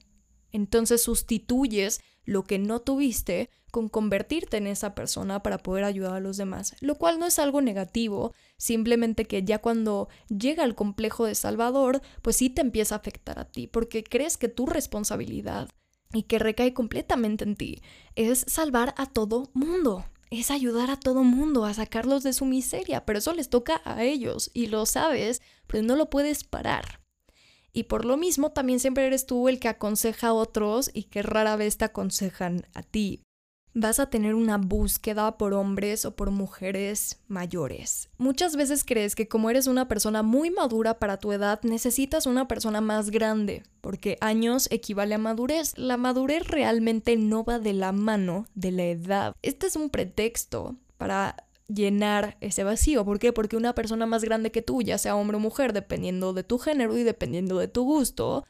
Entonces 0.51 1.03
sustituyes 1.03 2.01
lo 2.25 2.43
que 2.43 2.59
no 2.59 2.81
tuviste 2.81 3.49
con 3.71 3.89
convertirte 3.89 4.57
en 4.57 4.67
esa 4.67 4.95
persona 4.95 5.43
para 5.43 5.59
poder 5.59 5.83
ayudar 5.83 6.15
a 6.15 6.19
los 6.19 6.37
demás, 6.37 6.75
lo 6.81 6.95
cual 6.95 7.19
no 7.19 7.25
es 7.25 7.39
algo 7.39 7.61
negativo, 7.61 8.33
simplemente 8.57 9.25
que 9.25 9.43
ya 9.43 9.59
cuando 9.59 10.09
llega 10.29 10.63
el 10.63 10.75
complejo 10.75 11.25
de 11.25 11.35
Salvador, 11.35 12.01
pues 12.21 12.37
sí 12.37 12.49
te 12.49 12.61
empieza 12.61 12.95
a 12.95 12.99
afectar 12.99 13.39
a 13.39 13.45
ti, 13.45 13.67
porque 13.67 14.03
crees 14.03 14.37
que 14.37 14.47
tu 14.47 14.65
responsabilidad 14.65 15.69
y 16.13 16.23
que 16.23 16.39
recae 16.39 16.73
completamente 16.73 17.43
en 17.43 17.55
ti 17.55 17.81
es 18.15 18.45
salvar 18.47 18.93
a 18.97 19.05
todo 19.05 19.49
mundo, 19.53 20.05
es 20.29 20.51
ayudar 20.51 20.89
a 20.89 20.99
todo 20.99 21.23
mundo 21.23 21.65
a 21.65 21.73
sacarlos 21.73 22.23
de 22.23 22.33
su 22.33 22.45
miseria, 22.45 23.05
pero 23.05 23.19
eso 23.19 23.33
les 23.33 23.49
toca 23.49 23.81
a 23.85 24.03
ellos 24.03 24.51
y 24.53 24.67
lo 24.67 24.85
sabes, 24.85 25.41
pues 25.67 25.83
no 25.83 25.95
lo 25.95 26.09
puedes 26.09 26.43
parar. 26.43 27.01
Y 27.77 27.83
por 27.83 28.05
lo 28.05 28.17
mismo 28.17 28.49
también 28.49 28.79
siempre 28.79 29.05
eres 29.05 29.27
tú 29.27 29.47
el 29.47 29.59
que 29.59 29.67
aconseja 29.67 30.29
a 30.29 30.33
otros 30.33 30.89
y 30.95 31.03
que 31.03 31.21
rara 31.21 31.55
vez 31.55 31.77
te 31.77 31.85
aconsejan 31.85 32.65
a 32.73 32.81
ti. 32.81 33.21
Vas 33.75 33.99
a 33.99 34.09
tener 34.09 34.33
una 34.33 34.57
búsqueda 34.57 35.37
por 35.37 35.53
hombres 35.53 36.03
o 36.03 36.15
por 36.15 36.31
mujeres 36.31 37.19
mayores. 37.27 38.09
Muchas 38.17 38.55
veces 38.55 38.83
crees 38.83 39.13
que 39.13 39.27
como 39.27 39.51
eres 39.51 39.67
una 39.67 39.87
persona 39.87 40.23
muy 40.23 40.49
madura 40.49 40.97
para 40.97 41.17
tu 41.17 41.31
edad, 41.33 41.59
necesitas 41.61 42.25
una 42.25 42.47
persona 42.47 42.81
más 42.81 43.11
grande, 43.11 43.61
porque 43.81 44.17
años 44.21 44.67
equivale 44.71 45.13
a 45.13 45.19
madurez. 45.19 45.77
La 45.77 45.97
madurez 45.97 46.47
realmente 46.47 47.15
no 47.15 47.43
va 47.43 47.59
de 47.59 47.73
la 47.73 47.91
mano 47.91 48.47
de 48.55 48.71
la 48.71 48.85
edad. 48.85 49.35
Este 49.43 49.67
es 49.67 49.75
un 49.75 49.91
pretexto 49.91 50.77
para 50.97 51.46
llenar 51.67 52.37
ese 52.41 52.63
vacío. 52.63 53.05
¿Por 53.05 53.19
qué? 53.19 53.33
Porque 53.33 53.57
una 53.57 53.75
persona 53.75 54.05
más 54.05 54.23
grande 54.23 54.51
que 54.51 54.61
tú, 54.61 54.81
ya 54.81 54.97
sea 54.97 55.15
hombre 55.15 55.37
o 55.37 55.39
mujer, 55.39 55.73
dependiendo 55.73 56.33
de 56.33 56.43
tu 56.43 56.57
género 56.57 56.97
y 56.97 57.03
dependiendo 57.03 57.57
de 57.57 57.67
tu 57.67 57.83
gusto, 57.83 58.45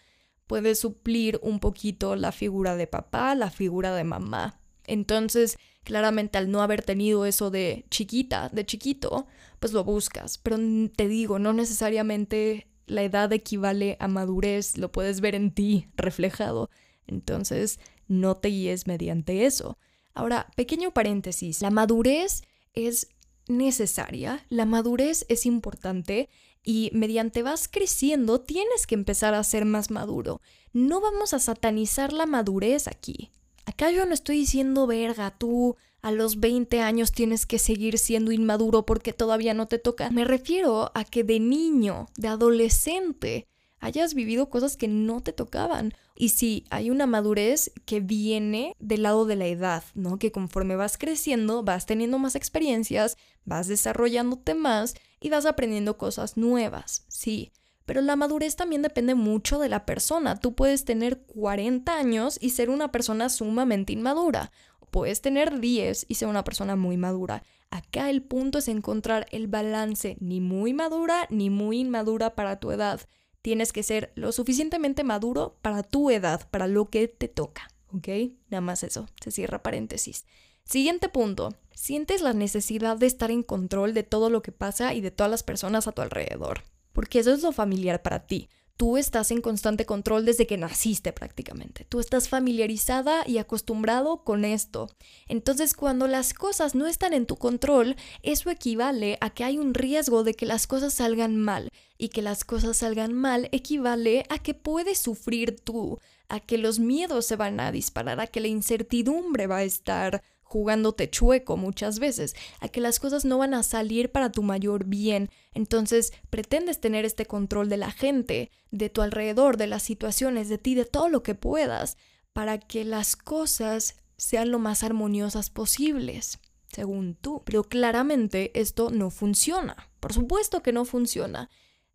puede 0.45 0.75
suplir 0.75 1.39
un 1.41 1.59
poquito 1.59 2.15
la 2.15 2.31
figura 2.31 2.75
de 2.75 2.87
papá, 2.87 3.35
la 3.35 3.49
figura 3.49 3.95
de 3.95 4.03
mamá. 4.03 4.59
Entonces, 4.85 5.57
Claramente 5.87 6.37
al 6.37 6.51
no 6.51 6.61
haber 6.61 6.81
tenido 6.81 7.25
eso 7.25 7.49
de 7.49 7.85
chiquita, 7.89 8.49
de 8.51 8.65
chiquito, 8.65 9.25
pues 9.61 9.71
lo 9.71 9.85
buscas. 9.85 10.37
Pero 10.37 10.57
te 10.93 11.07
digo, 11.07 11.39
no 11.39 11.53
necesariamente 11.53 12.67
la 12.87 13.03
edad 13.03 13.31
equivale 13.31 13.95
a 14.01 14.09
madurez, 14.09 14.77
lo 14.77 14.91
puedes 14.91 15.21
ver 15.21 15.33
en 15.33 15.51
ti 15.51 15.87
reflejado. 15.95 16.69
Entonces, 17.05 17.79
no 18.09 18.35
te 18.35 18.49
guíes 18.49 18.85
mediante 18.85 19.45
eso. 19.45 19.77
Ahora, 20.13 20.47
pequeño 20.57 20.91
paréntesis, 20.91 21.61
la 21.61 21.71
madurez 21.71 22.41
es 22.85 23.07
necesaria, 23.47 24.45
la 24.49 24.65
madurez 24.65 25.25
es 25.29 25.45
importante 25.45 26.29
y 26.63 26.91
mediante 26.93 27.43
vas 27.43 27.67
creciendo 27.67 28.41
tienes 28.41 28.85
que 28.87 28.95
empezar 28.95 29.33
a 29.33 29.43
ser 29.43 29.65
más 29.65 29.89
maduro. 29.89 30.41
No 30.73 30.99
vamos 30.99 31.33
a 31.33 31.39
satanizar 31.39 32.11
la 32.11 32.25
madurez 32.25 32.87
aquí. 32.87 33.31
Acá 33.65 33.89
yo 33.89 34.05
no 34.05 34.13
estoy 34.13 34.37
diciendo, 34.37 34.85
verga, 34.85 35.31
tú 35.37 35.77
a 36.01 36.11
los 36.11 36.39
20 36.39 36.81
años 36.81 37.11
tienes 37.11 37.45
que 37.45 37.59
seguir 37.59 37.97
siendo 37.97 38.31
inmaduro 38.31 38.85
porque 38.85 39.13
todavía 39.13 39.53
no 39.53 39.67
te 39.67 39.79
toca. 39.79 40.09
Me 40.09 40.25
refiero 40.25 40.91
a 40.93 41.03
que 41.03 41.23
de 41.23 41.39
niño, 41.39 42.07
de 42.17 42.27
adolescente, 42.27 43.47
hayas 43.79 44.13
vivido 44.13 44.49
cosas 44.49 44.77
que 44.77 44.87
no 44.87 45.21
te 45.21 45.33
tocaban. 45.33 45.93
Y 46.19 46.29
sí, 46.29 46.65
hay 46.71 46.89
una 46.89 47.05
madurez 47.05 47.71
que 47.85 47.99
viene 47.99 48.75
del 48.79 49.03
lado 49.03 49.27
de 49.27 49.35
la 49.35 49.45
edad, 49.45 49.83
¿no? 49.93 50.17
Que 50.17 50.31
conforme 50.31 50.75
vas 50.75 50.97
creciendo, 50.97 51.61
vas 51.61 51.85
teniendo 51.85 52.17
más 52.17 52.35
experiencias, 52.35 53.17
vas 53.45 53.67
desarrollándote 53.67 54.55
más 54.55 54.95
y 55.19 55.29
vas 55.29 55.45
aprendiendo 55.45 55.99
cosas 55.99 56.35
nuevas, 56.35 57.05
sí. 57.07 57.51
Pero 57.85 58.01
la 58.01 58.15
madurez 58.15 58.55
también 58.55 58.81
depende 58.81 59.13
mucho 59.13 59.59
de 59.59 59.69
la 59.69 59.85
persona. 59.85 60.39
Tú 60.39 60.55
puedes 60.55 60.85
tener 60.85 61.21
40 61.21 61.95
años 61.95 62.39
y 62.41 62.49
ser 62.49 62.71
una 62.71 62.91
persona 62.91 63.29
sumamente 63.29 63.93
inmadura. 63.93 64.51
Puedes 64.89 65.21
tener 65.21 65.59
10 65.59 66.07
y 66.09 66.15
ser 66.15 66.29
una 66.29 66.43
persona 66.43 66.75
muy 66.75 66.97
madura. 66.97 67.43
Acá 67.69 68.09
el 68.09 68.23
punto 68.23 68.57
es 68.57 68.67
encontrar 68.69 69.27
el 69.31 69.47
balance, 69.47 70.17
ni 70.19 70.41
muy 70.41 70.73
madura 70.73 71.27
ni 71.29 71.51
muy 71.51 71.81
inmadura 71.81 72.33
para 72.33 72.59
tu 72.59 72.71
edad. 72.71 73.01
Tienes 73.47 73.71
que 73.71 73.81
ser 73.81 74.11
lo 74.15 74.33
suficientemente 74.33 75.05
maduro 75.05 75.55
para 75.61 75.81
tu 75.81 76.11
edad, 76.11 76.49
para 76.49 76.67
lo 76.67 76.89
que 76.89 77.07
te 77.07 77.29
toca. 77.29 77.69
¿Ok? 77.93 78.09
Nada 78.49 78.59
más 78.59 78.83
eso. 78.83 79.07
Se 79.21 79.31
cierra 79.31 79.63
paréntesis. 79.63 80.25
Siguiente 80.65 81.07
punto. 81.07 81.55
Sientes 81.73 82.21
la 82.21 82.33
necesidad 82.33 82.97
de 82.97 83.05
estar 83.05 83.31
en 83.31 83.43
control 83.43 83.93
de 83.93 84.03
todo 84.03 84.29
lo 84.29 84.41
que 84.41 84.51
pasa 84.51 84.93
y 84.93 84.99
de 84.99 85.11
todas 85.11 85.31
las 85.31 85.43
personas 85.43 85.87
a 85.87 85.93
tu 85.93 86.01
alrededor 86.01 86.63
porque 86.97 87.19
eso 87.19 87.31
es 87.31 87.43
lo 87.43 87.51
familiar 87.51 88.01
para 88.01 88.25
ti. 88.25 88.49
Tú 88.77 88.95
estás 88.95 89.31
en 89.31 89.41
constante 89.41 89.87
control 89.87 90.23
desde 90.23 90.45
que 90.45 90.55
naciste 90.55 91.11
prácticamente. 91.11 91.83
Tú 91.89 91.99
estás 91.99 92.29
familiarizada 92.29 93.23
y 93.27 93.39
acostumbrado 93.39 94.23
con 94.23 94.45
esto. 94.45 94.87
Entonces 95.27 95.73
cuando 95.73 96.07
las 96.07 96.35
cosas 96.35 96.75
no 96.75 96.85
están 96.85 97.13
en 97.13 97.25
tu 97.25 97.37
control, 97.37 97.95
eso 98.21 98.51
equivale 98.51 99.17
a 99.19 99.31
que 99.31 99.43
hay 99.43 99.57
un 99.57 99.73
riesgo 99.73 100.23
de 100.23 100.35
que 100.35 100.45
las 100.45 100.67
cosas 100.67 100.93
salgan 100.93 101.37
mal. 101.37 101.69
Y 101.97 102.09
que 102.09 102.21
las 102.21 102.43
cosas 102.43 102.77
salgan 102.77 103.13
mal 103.13 103.49
equivale 103.51 104.23
a 104.29 104.37
que 104.37 104.53
puedes 104.53 104.99
sufrir 104.99 105.59
tú, 105.59 105.99
a 106.29 106.39
que 106.39 106.59
los 106.59 106.77
miedos 106.77 107.25
se 107.25 107.35
van 107.35 107.59
a 107.59 107.71
disparar, 107.71 108.19
a 108.19 108.27
que 108.27 108.41
la 108.41 108.47
incertidumbre 108.47 109.47
va 109.47 109.57
a 109.57 109.63
estar 109.63 110.21
jugándote 110.47 111.09
chueco 111.09 111.57
muchas 111.57 111.99
veces, 111.99 112.35
a 112.61 112.69
que 112.69 112.79
las 112.79 112.99
cosas 112.99 113.25
no 113.25 113.37
van 113.37 113.53
a 113.53 113.63
salir 113.63 114.11
para 114.11 114.31
tu 114.31 114.43
mayor 114.43 114.85
bien. 114.85 115.29
Entonces 115.53 116.13
pretendes 116.29 116.79
tener 116.79 117.03
este 117.03 117.25
control 117.25 117.67
de 117.67 117.77
la 117.77 117.91
gente, 117.91 118.51
de 118.71 118.89
tu 118.89 119.01
alrededor, 119.01 119.57
de 119.57 119.67
las 119.67 119.83
situaciones, 119.83 120.47
de 120.47 120.57
ti, 120.57 120.73
de 120.73 120.85
todo 120.85 121.09
lo 121.09 121.21
que 121.21 121.35
puedas, 121.35 121.97
para 122.31 122.59
que 122.59 122.85
las 122.85 123.15
cosas 123.15 123.97
sean 124.15 124.51
lo 124.51 124.59
más 124.59 124.83
armoniosas 124.83 125.49
posibles, 125.49 126.39
según 126.71 127.15
tú. 127.15 127.43
Pero 127.45 127.63
claramente 127.63 128.57
esto 128.59 128.89
no 128.89 129.09
funciona. 129.09 129.75
Por 129.99 130.13
supuesto 130.13 130.63
que 130.63 130.71
no 130.71 130.85
funciona. 130.85 131.49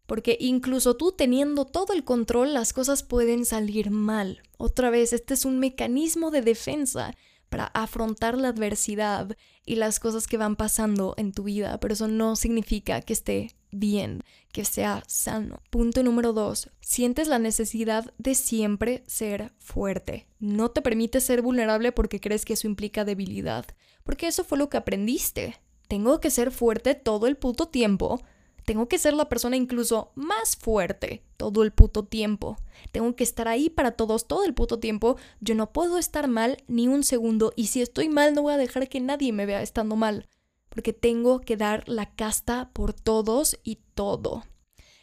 Porque 0.07 0.37
incluso 0.39 0.97
tú 0.97 1.13
teniendo 1.13 1.65
todo 1.65 1.95
el 1.95 2.05
control, 2.05 2.53
las 2.53 2.75
cosas 2.75 3.03
pueden 3.03 3.47
salir 3.47 3.91
mal. 3.91 4.43
Otra 4.59 4.91
vez, 4.91 5.15
este 5.15 5.33
es 5.33 5.47
un 5.47 5.59
mecanismo 5.59 6.31
de 6.31 6.43
defensa 6.43 7.15
para 7.53 7.67
afrontar 7.67 8.39
la 8.39 8.49
adversidad 8.49 9.37
y 9.67 9.75
las 9.75 10.01
cosas 10.01 10.27
que 10.27 10.39
van 10.39 10.57
pasando 10.57 11.13
en 11.19 11.33
tu 11.33 11.43
vida, 11.43 11.79
pero 11.81 11.93
eso 11.93 12.09
no 12.09 12.35
significa 12.35 13.03
que 13.03 13.13
esté 13.13 13.55
bien, 13.71 14.23
que 14.53 14.65
sea 14.65 15.03
sano. 15.07 15.61
Punto 15.69 16.03
número 16.03 16.33
dos, 16.33 16.71
sientes 16.81 17.29
la 17.29 17.39
necesidad 17.39 18.11
de 18.17 18.35
siempre 18.35 19.05
ser 19.07 19.53
fuerte. 19.59 20.27
No 20.41 20.71
te 20.71 20.81
permites 20.81 21.25
ser 21.25 21.43
vulnerable 21.43 21.93
porque 21.93 22.21
crees 22.21 22.47
que 22.47 22.55
eso 22.55 22.67
implica 22.67 23.05
debilidad, 23.05 23.67
porque 24.03 24.29
eso 24.29 24.45
fue 24.45 24.57
lo 24.57 24.71
que 24.71 24.79
aprendiste. 24.79 25.61
Tengo 25.89 26.21
que 26.21 26.31
ser 26.31 26.53
fuerte 26.53 26.95
todo 26.95 27.27
el 27.27 27.37
puto 27.37 27.69
tiempo 27.69 28.23
tengo 28.65 28.89
que 28.89 28.99
ser 28.99 29.15
la 29.15 29.29
persona 29.29 29.57
incluso 29.57 30.13
más 30.15 30.57
fuerte 30.57 31.25
todo 31.37 31.63
el 31.63 31.73
puto 31.73 32.05
tiempo. 32.05 32.57
Tengo 32.93 33.15
que 33.17 33.25
estar 33.25 33.49
ahí 33.49 33.69
para 33.71 33.93
todos 33.93 34.29
todo 34.29 34.45
el 34.45 34.55
puto 34.55 34.79
tiempo. 34.79 35.17
Yo 35.41 35.55
no 35.55 35.73
puedo 35.73 35.99
estar 35.99 36.29
mal 36.29 36.59
ni 36.69 36.89
un 36.89 37.03
segundo 37.03 37.53
y 37.57 37.67
si 37.67 37.83
estoy 37.83 38.09
mal 38.09 38.35
no 38.35 38.43
voy 38.43 38.55
a 38.55 38.59
dejar 38.59 38.89
que 38.89 39.01
nadie 39.01 39.33
me 39.33 39.47
vea 39.47 39.63
estando 39.63 39.97
mal. 39.97 40.29
Porque 40.69 40.93
tengo 40.93 41.41
que 41.41 41.57
dar 41.57 41.89
la 41.89 42.15
casta 42.15 42.71
por 42.73 42.95
todos 42.95 43.59
y 43.63 43.81
todo. 43.95 44.45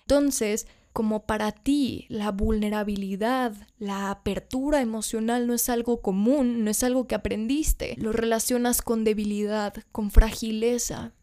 Entonces, 0.01 0.65
como 0.93 1.25
para 1.25 1.51
ti 1.51 2.05
la 2.09 2.31
vulnerabilidad, 2.31 3.53
la 3.77 4.09
apertura 4.09 4.81
emocional 4.81 5.45
no 5.45 5.53
es 5.53 5.69
algo 5.69 6.01
común, 6.01 6.63
no 6.63 6.71
es 6.71 6.83
algo 6.83 7.07
que 7.07 7.15
aprendiste, 7.15 7.95
lo 7.97 8.11
relacionas 8.11 8.81
con 8.81 9.03
debilidad, 9.03 9.75
con 9.91 10.09
fragileza, 10.09 11.13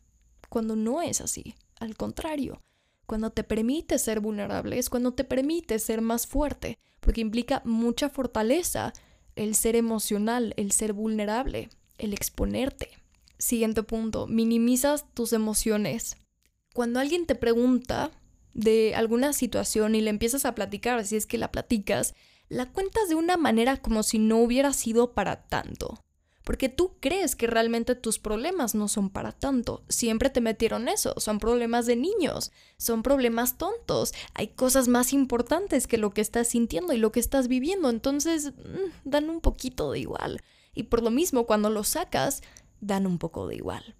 cuando 0.48 0.76
no 0.76 1.02
es 1.02 1.20
así. 1.20 1.56
Al 1.78 1.96
contrario, 1.96 2.62
cuando 3.06 3.30
te 3.30 3.44
permite 3.44 3.98
ser 3.98 4.20
vulnerable 4.20 4.78
es 4.78 4.90
cuando 4.90 5.14
te 5.14 5.24
permite 5.24 5.78
ser 5.78 6.00
más 6.00 6.26
fuerte, 6.26 6.78
porque 7.00 7.20
implica 7.20 7.62
mucha 7.64 8.08
fortaleza 8.08 8.92
el 9.36 9.54
ser 9.54 9.76
emocional, 9.76 10.54
el 10.56 10.72
ser 10.72 10.92
vulnerable, 10.92 11.68
el 11.98 12.14
exponerte. 12.14 12.90
Siguiente 13.38 13.82
punto, 13.82 14.26
minimizas 14.26 15.04
tus 15.14 15.32
emociones. 15.32 16.16
Cuando 16.74 16.98
alguien 16.98 17.26
te 17.26 17.34
pregunta 17.34 18.10
de 18.54 18.94
alguna 18.94 19.32
situación 19.34 19.94
y 19.94 20.00
le 20.00 20.10
empiezas 20.10 20.46
a 20.46 20.54
platicar, 20.54 21.04
si 21.04 21.16
es 21.16 21.26
que 21.26 21.38
la 21.38 21.52
platicas, 21.52 22.14
la 22.48 22.72
cuentas 22.72 23.08
de 23.08 23.14
una 23.14 23.36
manera 23.36 23.76
como 23.76 24.02
si 24.02 24.18
no 24.18 24.38
hubiera 24.38 24.72
sido 24.72 25.12
para 25.12 25.46
tanto 25.46 26.05
porque 26.46 26.68
tú 26.68 26.92
crees 27.00 27.34
que 27.34 27.48
realmente 27.48 27.96
tus 27.96 28.20
problemas 28.20 28.76
no 28.76 28.86
son 28.86 29.10
para 29.10 29.32
tanto. 29.32 29.82
Siempre 29.88 30.30
te 30.30 30.40
metieron 30.40 30.86
eso, 30.86 31.12
son 31.16 31.40
problemas 31.40 31.86
de 31.86 31.96
niños, 31.96 32.52
son 32.76 33.02
problemas 33.02 33.58
tontos, 33.58 34.14
hay 34.32 34.46
cosas 34.46 34.86
más 34.86 35.12
importantes 35.12 35.88
que 35.88 35.98
lo 35.98 36.10
que 36.10 36.20
estás 36.20 36.46
sintiendo 36.46 36.92
y 36.92 36.98
lo 36.98 37.10
que 37.10 37.18
estás 37.18 37.48
viviendo, 37.48 37.90
entonces 37.90 38.52
mm, 38.52 38.90
dan 39.04 39.28
un 39.28 39.40
poquito 39.40 39.90
de 39.90 39.98
igual. 39.98 40.40
Y 40.72 40.84
por 40.84 41.02
lo 41.02 41.10
mismo, 41.10 41.46
cuando 41.46 41.68
lo 41.68 41.82
sacas, 41.82 42.44
dan 42.80 43.08
un 43.08 43.18
poco 43.18 43.48
de 43.48 43.56
igual. 43.56 43.96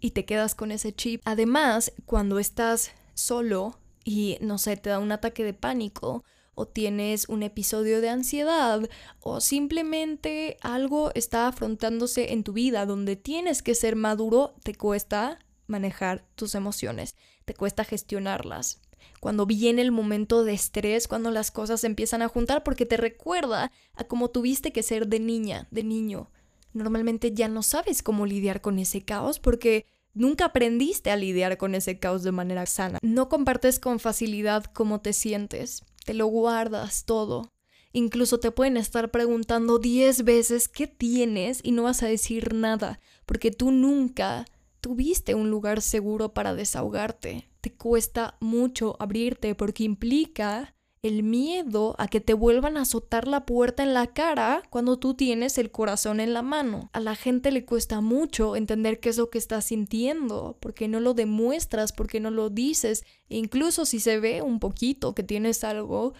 Y 0.00 0.12
te 0.12 0.24
quedas 0.24 0.54
con 0.54 0.72
ese 0.72 0.94
chip. 0.94 1.20
Además, 1.26 1.92
cuando 2.06 2.38
estás 2.38 2.92
solo 3.12 3.78
y, 4.02 4.38
no 4.40 4.56
sé, 4.56 4.78
te 4.78 4.88
da 4.88 4.98
un 4.98 5.12
ataque 5.12 5.44
de 5.44 5.52
pánico, 5.52 6.24
o 6.54 6.66
tienes 6.66 7.28
un 7.28 7.42
episodio 7.42 8.00
de 8.00 8.10
ansiedad 8.10 8.88
o 9.20 9.40
simplemente 9.40 10.56
algo 10.60 11.10
está 11.14 11.48
afrontándose 11.48 12.32
en 12.32 12.44
tu 12.44 12.52
vida 12.52 12.86
donde 12.86 13.16
tienes 13.16 13.62
que 13.62 13.74
ser 13.74 13.96
maduro, 13.96 14.54
te 14.62 14.74
cuesta 14.74 15.38
manejar 15.66 16.24
tus 16.34 16.54
emociones, 16.54 17.16
te 17.44 17.54
cuesta 17.54 17.84
gestionarlas. 17.84 18.80
Cuando 19.20 19.46
viene 19.46 19.82
el 19.82 19.92
momento 19.92 20.44
de 20.44 20.52
estrés, 20.52 21.08
cuando 21.08 21.30
las 21.30 21.50
cosas 21.50 21.84
empiezan 21.84 22.22
a 22.22 22.28
juntar 22.28 22.62
porque 22.62 22.86
te 22.86 22.96
recuerda 22.96 23.72
a 23.94 24.04
cómo 24.04 24.28
tuviste 24.28 24.72
que 24.72 24.82
ser 24.82 25.08
de 25.08 25.20
niña, 25.20 25.68
de 25.70 25.84
niño. 25.84 26.30
Normalmente 26.72 27.32
ya 27.32 27.48
no 27.48 27.62
sabes 27.62 28.02
cómo 28.02 28.26
lidiar 28.26 28.60
con 28.60 28.78
ese 28.78 29.02
caos 29.02 29.38
porque 29.38 29.86
Nunca 30.14 30.44
aprendiste 30.44 31.10
a 31.10 31.16
lidiar 31.16 31.56
con 31.56 31.74
ese 31.74 31.98
caos 31.98 32.22
de 32.22 32.32
manera 32.32 32.66
sana. 32.66 32.98
No 33.00 33.30
compartes 33.30 33.80
con 33.80 33.98
facilidad 33.98 34.64
cómo 34.64 35.00
te 35.00 35.14
sientes 35.14 35.84
te 36.04 36.14
lo 36.14 36.26
guardas 36.26 37.04
todo. 37.04 37.52
Incluso 37.92 38.40
te 38.40 38.50
pueden 38.50 38.76
estar 38.76 39.10
preguntando 39.10 39.78
diez 39.78 40.24
veces 40.24 40.68
qué 40.68 40.86
tienes 40.86 41.60
y 41.62 41.72
no 41.72 41.82
vas 41.82 42.02
a 42.02 42.06
decir 42.08 42.54
nada, 42.54 43.00
porque 43.26 43.50
tú 43.50 43.70
nunca 43.70 44.46
tuviste 44.80 45.34
un 45.34 45.50
lugar 45.50 45.82
seguro 45.82 46.32
para 46.32 46.54
desahogarte. 46.54 47.48
Te 47.60 47.72
cuesta 47.72 48.36
mucho 48.40 48.96
abrirte 48.98 49.54
porque 49.54 49.84
implica 49.84 50.74
el 51.02 51.24
miedo 51.24 51.96
a 51.98 52.06
que 52.06 52.20
te 52.20 52.32
vuelvan 52.32 52.76
a 52.76 52.82
azotar 52.82 53.26
la 53.26 53.44
puerta 53.44 53.82
en 53.82 53.92
la 53.92 54.06
cara 54.06 54.62
cuando 54.70 55.00
tú 55.00 55.14
tienes 55.14 55.58
el 55.58 55.72
corazón 55.72 56.20
en 56.20 56.32
la 56.32 56.42
mano. 56.42 56.90
A 56.92 57.00
la 57.00 57.16
gente 57.16 57.50
le 57.50 57.64
cuesta 57.64 58.00
mucho 58.00 58.54
entender 58.54 59.00
qué 59.00 59.08
es 59.08 59.18
lo 59.18 59.28
que 59.28 59.38
estás 59.38 59.64
sintiendo, 59.64 60.56
porque 60.60 60.86
no 60.86 61.00
lo 61.00 61.12
demuestras, 61.12 61.92
porque 61.92 62.20
no 62.20 62.30
lo 62.30 62.50
dices, 62.50 63.04
e 63.28 63.36
incluso 63.36 63.84
si 63.84 63.98
se 63.98 64.20
ve 64.20 64.42
un 64.42 64.60
poquito 64.60 65.12
que 65.12 65.24
tienes 65.24 65.64
algo, 65.64 66.14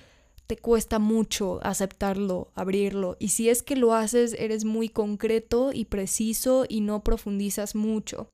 te 0.48 0.56
cuesta 0.56 0.98
mucho 0.98 1.60
aceptarlo, 1.62 2.50
abrirlo. 2.56 3.16
Y 3.20 3.28
si 3.28 3.50
es 3.50 3.62
que 3.62 3.76
lo 3.76 3.94
haces, 3.94 4.34
eres 4.36 4.64
muy 4.64 4.88
concreto 4.88 5.70
y 5.72 5.84
preciso 5.84 6.64
y 6.68 6.80
no 6.80 7.04
profundizas 7.04 7.76
mucho 7.76 8.32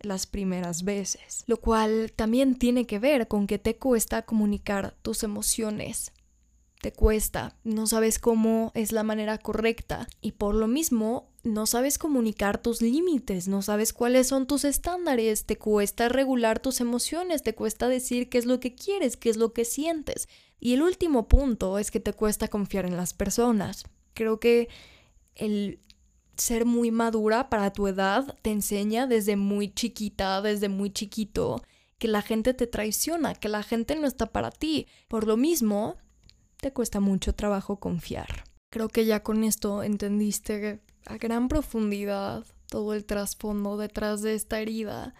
las 0.00 0.26
primeras 0.26 0.84
veces. 0.84 1.44
Lo 1.46 1.58
cual 1.58 2.12
también 2.14 2.58
tiene 2.58 2.86
que 2.86 2.98
ver 2.98 3.28
con 3.28 3.46
que 3.46 3.58
te 3.58 3.76
cuesta 3.76 4.22
comunicar 4.22 4.96
tus 5.02 5.22
emociones. 5.22 6.12
Te 6.80 6.92
cuesta, 6.92 7.56
no 7.64 7.88
sabes 7.88 8.20
cómo 8.20 8.70
es 8.74 8.92
la 8.92 9.02
manera 9.02 9.38
correcta 9.38 10.06
y 10.20 10.32
por 10.32 10.54
lo 10.54 10.68
mismo 10.68 11.28
no 11.42 11.66
sabes 11.66 11.98
comunicar 11.98 12.62
tus 12.62 12.82
límites, 12.82 13.48
no 13.48 13.62
sabes 13.62 13.92
cuáles 13.92 14.28
son 14.28 14.46
tus 14.46 14.64
estándares, 14.64 15.44
te 15.44 15.56
cuesta 15.56 16.08
regular 16.08 16.60
tus 16.60 16.80
emociones, 16.80 17.42
te 17.42 17.56
cuesta 17.56 17.88
decir 17.88 18.28
qué 18.28 18.38
es 18.38 18.46
lo 18.46 18.60
que 18.60 18.76
quieres, 18.76 19.16
qué 19.16 19.30
es 19.30 19.36
lo 19.36 19.52
que 19.52 19.64
sientes. 19.64 20.28
Y 20.60 20.74
el 20.74 20.82
último 20.82 21.26
punto 21.26 21.78
es 21.78 21.90
que 21.90 21.98
te 21.98 22.12
cuesta 22.12 22.46
confiar 22.46 22.86
en 22.86 22.96
las 22.96 23.12
personas. 23.12 23.84
Creo 24.14 24.38
que 24.38 24.68
el 25.34 25.80
ser 26.38 26.64
muy 26.64 26.90
madura 26.90 27.50
para 27.50 27.72
tu 27.72 27.86
edad 27.86 28.36
te 28.42 28.50
enseña 28.50 29.06
desde 29.06 29.36
muy 29.36 29.72
chiquita, 29.72 30.40
desde 30.40 30.68
muy 30.68 30.90
chiquito, 30.90 31.62
que 31.98 32.08
la 32.08 32.22
gente 32.22 32.54
te 32.54 32.66
traiciona, 32.66 33.34
que 33.34 33.48
la 33.48 33.62
gente 33.62 33.96
no 33.96 34.06
está 34.06 34.26
para 34.26 34.50
ti. 34.50 34.86
Por 35.08 35.26
lo 35.26 35.36
mismo, 35.36 35.96
te 36.58 36.72
cuesta 36.72 37.00
mucho 37.00 37.34
trabajo 37.34 37.80
confiar. 37.80 38.44
Creo 38.70 38.88
que 38.88 39.04
ya 39.04 39.22
con 39.22 39.44
esto 39.44 39.82
entendiste 39.82 40.80
a 41.06 41.16
gran 41.16 41.48
profundidad 41.48 42.44
todo 42.68 42.94
el 42.94 43.04
trasfondo 43.04 43.76
detrás 43.76 44.22
de 44.22 44.34
esta 44.34 44.60
herida. 44.60 45.14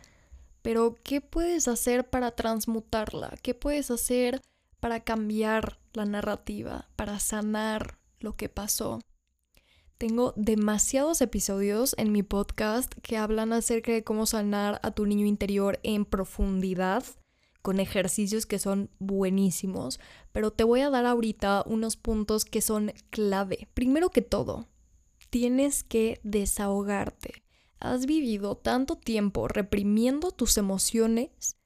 Pero, 0.63 0.97
¿qué 1.03 1.21
puedes 1.21 1.67
hacer 1.69 2.09
para 2.09 2.33
transmutarla? 2.33 3.35
¿Qué 3.43 3.55
puedes 3.55 3.91
hacer 3.91 4.41
para 4.81 5.01
cambiar 5.01 5.79
la 5.93 6.05
narrativa, 6.05 6.89
para 6.97 7.19
sanar 7.19 7.99
lo 8.21 8.37
que 8.37 8.49
pasó. 8.49 9.01
Tengo 9.99 10.33
demasiados 10.37 11.21
episodios 11.23 11.97
en 11.99 12.13
mi 12.13 12.23
podcast 12.23 12.95
que 13.03 13.17
hablan 13.17 13.53
acerca 13.53 13.91
de 13.91 14.05
cómo 14.05 14.27
sanar 14.27 14.79
a 14.85 14.93
tu 14.93 15.07
niño 15.07 15.27
interior 15.27 15.81
en 15.83 16.05
profundidad, 16.05 17.05
con 17.63 17.81
ejercicios 17.81 18.47
que 18.47 18.61
son 18.61 18.91
buenísimos, 19.01 19.99
pero 20.31 20.53
te 20.53 20.63
voy 20.63 20.83
a 20.83 20.91
dar 20.91 21.05
ahorita 21.05 21.65
unos 21.67 21.97
puntos 21.97 22.45
que 22.45 22.63
son 22.63 22.93
clave. 23.11 23.67
Primero 23.75 24.11
que 24.11 24.23
todo, 24.23 24.69
tienes 25.31 25.83
que 25.83 26.21
desahogarte. 26.23 27.43
Has 27.81 28.07
vivido 28.07 28.57
tanto 28.57 28.95
tiempo 28.95 29.49
reprimiendo 29.49 30.31
tus 30.31 30.59
emociones 30.59 31.57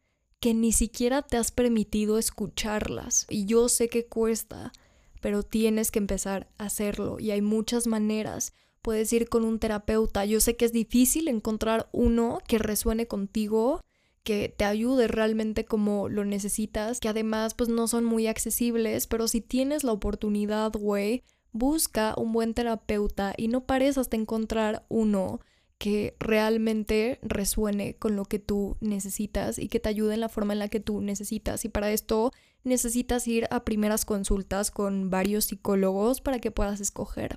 que 0.41 0.55
ni 0.55 0.73
siquiera 0.73 1.21
te 1.21 1.37
has 1.37 1.53
permitido 1.53 2.17
escucharlas. 2.17 3.27
Y 3.29 3.45
yo 3.45 3.69
sé 3.69 3.91
que 3.91 4.07
cuesta, 4.07 4.73
pero 5.23 5.43
tienes 5.45 5.91
que 5.91 6.01
empezar 6.01 6.51
a 6.59 6.67
hacerlo 6.67 7.19
y 7.19 7.31
hay 7.31 7.41
muchas 7.41 7.87
maneras. 7.87 8.53
Puedes 8.83 9.11
ir 9.13 9.29
con 9.29 9.45
un 9.45 9.61
terapeuta. 9.61 10.27
Yo 10.27 10.41
sé 10.41 10.57
que 10.57 10.65
es 10.65 10.73
difícil 10.73 11.29
encontrar 11.29 11.89
uno 11.93 12.41
que 12.47 12.59
resuene 12.59 13.07
contigo, 13.07 13.81
que 14.25 14.53
te 14.55 14.65
ayude 14.65 15.07
realmente 15.07 15.65
como 15.65 16.09
lo 16.09 16.25
necesitas, 16.25 16.99
que 16.99 17.09
además 17.09 17.55
pues 17.55 17.71
no 17.71 17.87
son 17.87 18.05
muy 18.05 18.27
accesibles, 18.27 19.07
pero 19.07 19.29
si 19.29 19.41
tienes 19.41 19.85
la 19.85 19.93
oportunidad, 19.93 20.73
güey, 20.73 21.23
busca 21.53 22.15
un 22.17 22.33
buen 22.33 22.53
terapeuta 22.53 23.33
y 23.37 23.47
no 23.47 23.65
pares 23.65 23.99
hasta 23.99 24.17
encontrar 24.17 24.85
uno 24.89 25.41
que 25.79 26.17
realmente 26.21 27.19
resuene 27.23 27.95
con 27.95 28.15
lo 28.17 28.25
que 28.25 28.39
tú 28.39 28.77
necesitas 28.81 29.59
y 29.59 29.69
que 29.69 29.81
te 29.81 29.89
ayude 29.89 30.15
en 30.15 30.21
la 30.21 30.29
forma 30.29 30.53
en 30.53 30.61
la 30.61 30.69
que 30.69 30.81
tú 30.81 31.01
necesitas. 31.01 31.65
Y 31.65 31.69
para 31.69 31.91
esto 31.91 32.33
necesitas 32.65 33.27
ir 33.29 33.47
a 33.51 33.65
primeras 33.65 34.05
consultas 34.05 34.71
con 34.71 35.11
varios 35.11 35.47
psicólogos 35.47 36.21
para 36.21 36.39
que 36.39 36.51
puedas 36.51 36.81
escoger. 36.81 37.37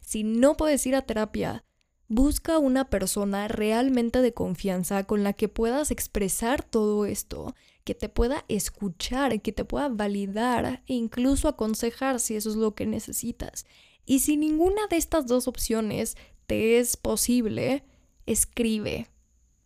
Si 0.00 0.24
no 0.24 0.56
puedes 0.56 0.86
ir 0.86 0.94
a 0.94 1.02
terapia, 1.02 1.64
busca 2.08 2.58
una 2.58 2.90
persona 2.90 3.48
realmente 3.48 4.20
de 4.20 4.34
confianza 4.34 5.04
con 5.04 5.22
la 5.22 5.32
que 5.32 5.48
puedas 5.48 5.90
expresar 5.90 6.62
todo 6.62 7.06
esto, 7.06 7.54
que 7.84 7.94
te 7.94 8.08
pueda 8.08 8.44
escuchar, 8.48 9.40
que 9.40 9.52
te 9.52 9.64
pueda 9.64 9.88
validar 9.88 10.82
e 10.86 10.94
incluso 10.94 11.48
aconsejar 11.48 12.20
si 12.20 12.36
eso 12.36 12.50
es 12.50 12.56
lo 12.56 12.74
que 12.74 12.86
necesitas. 12.86 13.66
Y 14.04 14.18
si 14.20 14.36
ninguna 14.36 14.86
de 14.90 14.96
estas 14.96 15.26
dos 15.26 15.48
opciones 15.48 16.16
es 16.52 16.96
posible, 16.96 17.84
escribe. 18.26 19.08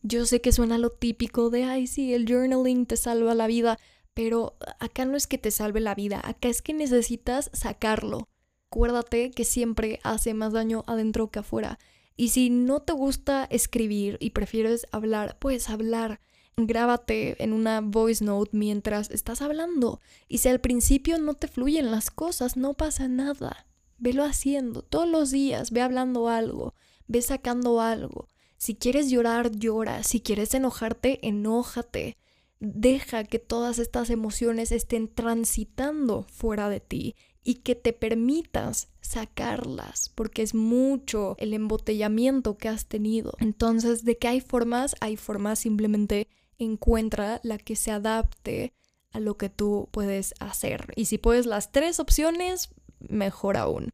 Yo 0.02 0.24
sé 0.24 0.40
que 0.40 0.52
suena 0.52 0.78
lo 0.78 0.90
típico 0.90 1.50
de, 1.50 1.64
ay, 1.64 1.86
sí, 1.86 2.14
el 2.14 2.26
journaling 2.26 2.86
te 2.86 2.96
salva 2.96 3.34
la 3.34 3.46
vida, 3.46 3.78
pero 4.16 4.56
acá 4.80 5.04
no 5.04 5.14
es 5.14 5.26
que 5.26 5.36
te 5.36 5.50
salve 5.50 5.78
la 5.78 5.94
vida, 5.94 6.22
acá 6.24 6.48
es 6.48 6.62
que 6.62 6.72
necesitas 6.72 7.50
sacarlo. 7.52 8.30
Acuérdate 8.70 9.30
que 9.30 9.44
siempre 9.44 10.00
hace 10.04 10.32
más 10.32 10.54
daño 10.54 10.84
adentro 10.86 11.30
que 11.30 11.40
afuera. 11.40 11.78
Y 12.16 12.30
si 12.30 12.48
no 12.48 12.80
te 12.80 12.94
gusta 12.94 13.46
escribir 13.50 14.16
y 14.18 14.30
prefieres 14.30 14.86
hablar, 14.90 15.36
puedes 15.38 15.68
hablar. 15.68 16.18
Grábate 16.56 17.44
en 17.44 17.52
una 17.52 17.82
voice 17.82 18.24
note 18.24 18.56
mientras 18.56 19.10
estás 19.10 19.42
hablando. 19.42 20.00
Y 20.28 20.38
si 20.38 20.48
al 20.48 20.62
principio 20.62 21.18
no 21.18 21.34
te 21.34 21.46
fluyen 21.46 21.90
las 21.90 22.10
cosas, 22.10 22.56
no 22.56 22.72
pasa 22.72 23.08
nada. 23.08 23.66
Velo 23.98 24.24
haciendo 24.24 24.80
todos 24.80 25.06
los 25.06 25.30
días, 25.30 25.72
ve 25.72 25.82
hablando 25.82 26.30
algo, 26.30 26.72
ve 27.06 27.20
sacando 27.20 27.82
algo. 27.82 28.28
Si 28.56 28.76
quieres 28.76 29.10
llorar, 29.10 29.50
llora. 29.50 30.02
Si 30.04 30.22
quieres 30.22 30.54
enojarte, 30.54 31.18
enójate. 31.28 32.16
Deja 32.58 33.24
que 33.24 33.38
todas 33.38 33.78
estas 33.78 34.10
emociones 34.10 34.72
estén 34.72 35.08
transitando 35.08 36.24
fuera 36.28 36.68
de 36.68 36.80
ti 36.80 37.14
y 37.42 37.56
que 37.56 37.74
te 37.74 37.92
permitas 37.92 38.88
sacarlas, 39.00 40.10
porque 40.14 40.42
es 40.42 40.54
mucho 40.54 41.36
el 41.38 41.54
embotellamiento 41.54 42.58
que 42.58 42.68
has 42.68 42.86
tenido. 42.86 43.34
Entonces, 43.38 44.04
de 44.04 44.18
que 44.18 44.28
hay 44.28 44.40
formas, 44.40 44.96
hay 45.00 45.16
formas, 45.16 45.60
simplemente 45.60 46.28
encuentra 46.58 47.40
la 47.44 47.58
que 47.58 47.76
se 47.76 47.90
adapte 47.90 48.72
a 49.12 49.20
lo 49.20 49.36
que 49.36 49.48
tú 49.48 49.88
puedes 49.92 50.34
hacer. 50.40 50.92
Y 50.96 51.04
si 51.04 51.18
puedes 51.18 51.46
las 51.46 51.72
tres 51.72 52.00
opciones, 52.00 52.70
mejor 52.98 53.56
aún. 53.56 53.90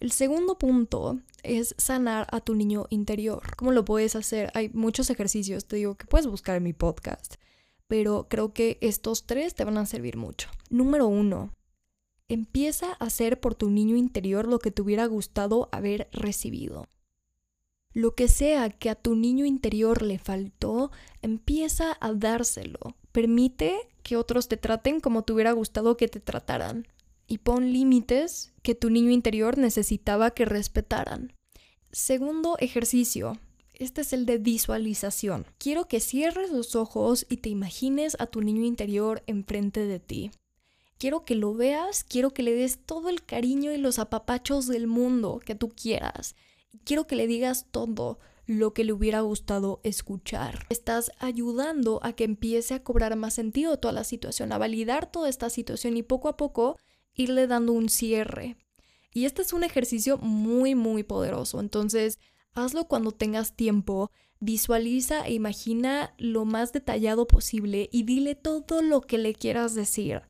El 0.00 0.12
segundo 0.12 0.58
punto 0.58 1.20
es 1.42 1.74
sanar 1.78 2.26
a 2.30 2.40
tu 2.40 2.54
niño 2.54 2.86
interior. 2.90 3.56
¿Cómo 3.56 3.72
lo 3.72 3.84
puedes 3.84 4.16
hacer? 4.16 4.50
Hay 4.54 4.68
muchos 4.70 5.08
ejercicios, 5.08 5.66
te 5.66 5.76
digo, 5.76 5.94
que 5.94 6.06
puedes 6.06 6.26
buscar 6.26 6.56
en 6.56 6.64
mi 6.64 6.72
podcast, 6.72 7.36
pero 7.94 8.26
creo 8.28 8.52
que 8.52 8.76
estos 8.80 9.24
tres 9.24 9.54
te 9.54 9.62
van 9.62 9.78
a 9.78 9.86
servir 9.86 10.16
mucho. 10.16 10.48
Número 10.68 11.06
uno, 11.06 11.52
empieza 12.26 12.90
a 12.90 13.04
hacer 13.04 13.38
por 13.38 13.54
tu 13.54 13.70
niño 13.70 13.94
interior 13.94 14.48
lo 14.48 14.58
que 14.58 14.72
te 14.72 14.82
hubiera 14.82 15.06
gustado 15.06 15.68
haber 15.70 16.08
recibido. 16.10 16.88
Lo 17.92 18.16
que 18.16 18.26
sea 18.26 18.68
que 18.68 18.90
a 18.90 18.96
tu 18.96 19.14
niño 19.14 19.44
interior 19.44 20.02
le 20.02 20.18
faltó, 20.18 20.90
empieza 21.22 21.96
a 22.00 22.12
dárselo. 22.14 22.80
Permite 23.12 23.76
que 24.02 24.16
otros 24.16 24.48
te 24.48 24.56
traten 24.56 24.98
como 24.98 25.22
te 25.22 25.32
hubiera 25.32 25.52
gustado 25.52 25.96
que 25.96 26.08
te 26.08 26.18
trataran 26.18 26.88
y 27.28 27.38
pon 27.38 27.72
límites 27.72 28.52
que 28.62 28.74
tu 28.74 28.90
niño 28.90 29.12
interior 29.12 29.56
necesitaba 29.56 30.32
que 30.32 30.46
respetaran. 30.46 31.32
Segundo 31.92 32.56
ejercicio. 32.58 33.38
Este 33.74 34.02
es 34.02 34.12
el 34.12 34.24
de 34.24 34.38
visualización. 34.38 35.46
Quiero 35.58 35.88
que 35.88 35.98
cierres 35.98 36.50
los 36.50 36.76
ojos 36.76 37.26
y 37.28 37.38
te 37.38 37.48
imagines 37.48 38.16
a 38.20 38.26
tu 38.26 38.40
niño 38.40 38.64
interior 38.64 39.22
enfrente 39.26 39.84
de 39.86 39.98
ti. 39.98 40.30
Quiero 40.96 41.24
que 41.24 41.34
lo 41.34 41.54
veas, 41.54 42.04
quiero 42.04 42.32
que 42.32 42.44
le 42.44 42.54
des 42.54 42.78
todo 42.78 43.08
el 43.08 43.24
cariño 43.24 43.72
y 43.72 43.78
los 43.78 43.98
apapachos 43.98 44.68
del 44.68 44.86
mundo 44.86 45.40
que 45.44 45.56
tú 45.56 45.70
quieras. 45.70 46.36
Quiero 46.84 47.06
que 47.06 47.16
le 47.16 47.26
digas 47.26 47.66
todo 47.70 48.20
lo 48.46 48.74
que 48.74 48.84
le 48.84 48.92
hubiera 48.92 49.20
gustado 49.20 49.80
escuchar. 49.82 50.66
Estás 50.68 51.10
ayudando 51.18 51.98
a 52.02 52.12
que 52.12 52.24
empiece 52.24 52.74
a 52.74 52.82
cobrar 52.82 53.16
más 53.16 53.34
sentido 53.34 53.78
toda 53.78 53.92
la 53.92 54.04
situación, 54.04 54.52
a 54.52 54.58
validar 54.58 55.10
toda 55.10 55.28
esta 55.28 55.50
situación 55.50 55.96
y 55.96 56.02
poco 56.02 56.28
a 56.28 56.36
poco 56.36 56.78
irle 57.14 57.46
dando 57.48 57.72
un 57.72 57.88
cierre. 57.88 58.56
Y 59.12 59.24
este 59.24 59.42
es 59.42 59.52
un 59.52 59.64
ejercicio 59.64 60.18
muy, 60.18 60.74
muy 60.74 61.02
poderoso. 61.02 61.60
Entonces, 61.60 62.18
hazlo 62.54 62.86
cuando 62.86 63.12
tengas 63.12 63.54
tiempo. 63.54 64.10
Visualiza 64.40 65.26
e 65.26 65.34
imagina 65.34 66.14
lo 66.18 66.44
más 66.44 66.72
detallado 66.72 67.26
posible 67.26 67.88
y 67.92 68.02
dile 68.02 68.34
todo 68.34 68.82
lo 68.82 69.00
que 69.00 69.18
le 69.18 69.34
quieras 69.34 69.74
decir. 69.74 70.22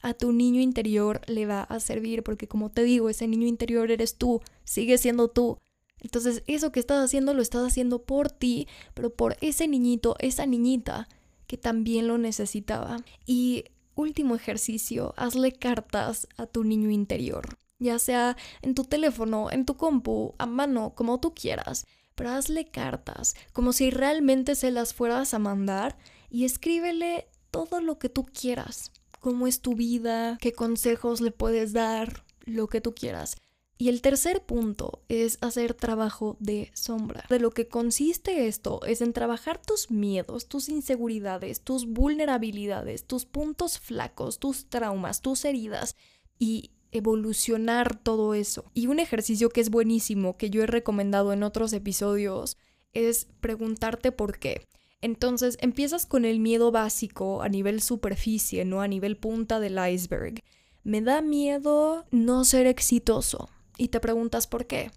A 0.00 0.14
tu 0.14 0.32
niño 0.32 0.60
interior 0.60 1.20
le 1.26 1.46
va 1.46 1.62
a 1.62 1.80
servir 1.80 2.22
porque 2.22 2.46
como 2.46 2.70
te 2.70 2.84
digo, 2.84 3.08
ese 3.08 3.26
niño 3.26 3.46
interior 3.46 3.90
eres 3.90 4.16
tú, 4.16 4.40
sigue 4.64 4.96
siendo 4.96 5.28
tú. 5.28 5.58
Entonces 6.00 6.42
eso 6.46 6.70
que 6.70 6.80
estás 6.80 7.04
haciendo 7.04 7.34
lo 7.34 7.42
estás 7.42 7.66
haciendo 7.66 8.02
por 8.02 8.30
ti, 8.30 8.68
pero 8.94 9.10
por 9.10 9.36
ese 9.40 9.66
niñito, 9.66 10.16
esa 10.20 10.46
niñita 10.46 11.08
que 11.46 11.56
también 11.56 12.06
lo 12.06 12.18
necesitaba. 12.18 12.98
Y 13.26 13.64
último 13.96 14.36
ejercicio, 14.36 15.14
hazle 15.16 15.52
cartas 15.52 16.28
a 16.36 16.46
tu 16.46 16.62
niño 16.62 16.90
interior, 16.90 17.58
ya 17.78 17.98
sea 17.98 18.36
en 18.62 18.74
tu 18.74 18.84
teléfono, 18.84 19.50
en 19.50 19.64
tu 19.64 19.76
compu, 19.76 20.34
a 20.38 20.46
mano, 20.46 20.94
como 20.94 21.20
tú 21.20 21.34
quieras, 21.34 21.86
pero 22.14 22.30
hazle 22.30 22.68
cartas, 22.68 23.34
como 23.52 23.72
si 23.72 23.90
realmente 23.90 24.54
se 24.54 24.70
las 24.70 24.94
fueras 24.94 25.34
a 25.34 25.38
mandar 25.38 25.96
y 26.30 26.44
escríbele 26.44 27.28
todo 27.50 27.80
lo 27.80 27.98
que 27.98 28.08
tú 28.08 28.26
quieras. 28.26 28.90
cómo 29.20 29.48
es 29.48 29.60
tu 29.60 29.74
vida, 29.74 30.38
qué 30.40 30.52
consejos 30.52 31.20
le 31.20 31.32
puedes 31.32 31.72
dar, 31.72 32.24
lo 32.44 32.68
que 32.68 32.80
tú 32.80 32.94
quieras. 32.94 33.36
Y 33.80 33.88
el 33.88 34.02
tercer 34.02 34.44
punto 34.44 35.04
es 35.08 35.38
hacer 35.40 35.72
trabajo 35.72 36.36
de 36.40 36.70
sombra. 36.74 37.24
De 37.28 37.38
lo 37.38 37.52
que 37.52 37.68
consiste 37.68 38.48
esto 38.48 38.80
es 38.84 39.00
en 39.00 39.12
trabajar 39.12 39.62
tus 39.62 39.90
miedos, 39.90 40.48
tus 40.48 40.68
inseguridades, 40.68 41.60
tus 41.60 41.86
vulnerabilidades, 41.86 43.04
tus 43.04 43.24
puntos 43.24 43.78
flacos, 43.78 44.40
tus 44.40 44.68
traumas, 44.68 45.20
tus 45.20 45.44
heridas 45.44 45.94
y 46.40 46.72
evolucionar 46.92 47.98
todo 47.98 48.34
eso. 48.34 48.70
Y 48.74 48.86
un 48.86 48.98
ejercicio 48.98 49.50
que 49.50 49.60
es 49.60 49.70
buenísimo, 49.70 50.36
que 50.36 50.50
yo 50.50 50.62
he 50.62 50.66
recomendado 50.66 51.32
en 51.32 51.42
otros 51.42 51.72
episodios, 51.72 52.56
es 52.92 53.26
preguntarte 53.40 54.12
por 54.12 54.38
qué. 54.38 54.66
Entonces 55.00 55.58
empiezas 55.60 56.06
con 56.06 56.24
el 56.24 56.40
miedo 56.40 56.72
básico 56.72 57.42
a 57.42 57.48
nivel 57.48 57.82
superficie, 57.82 58.64
no 58.64 58.80
a 58.80 58.88
nivel 58.88 59.16
punta 59.16 59.60
del 59.60 59.78
iceberg. 59.92 60.42
Me 60.82 61.00
da 61.00 61.20
miedo 61.20 62.06
no 62.10 62.44
ser 62.44 62.66
exitoso 62.66 63.48
y 63.76 63.88
te 63.88 64.00
preguntas 64.00 64.46
por 64.46 64.66
qué. 64.66 64.90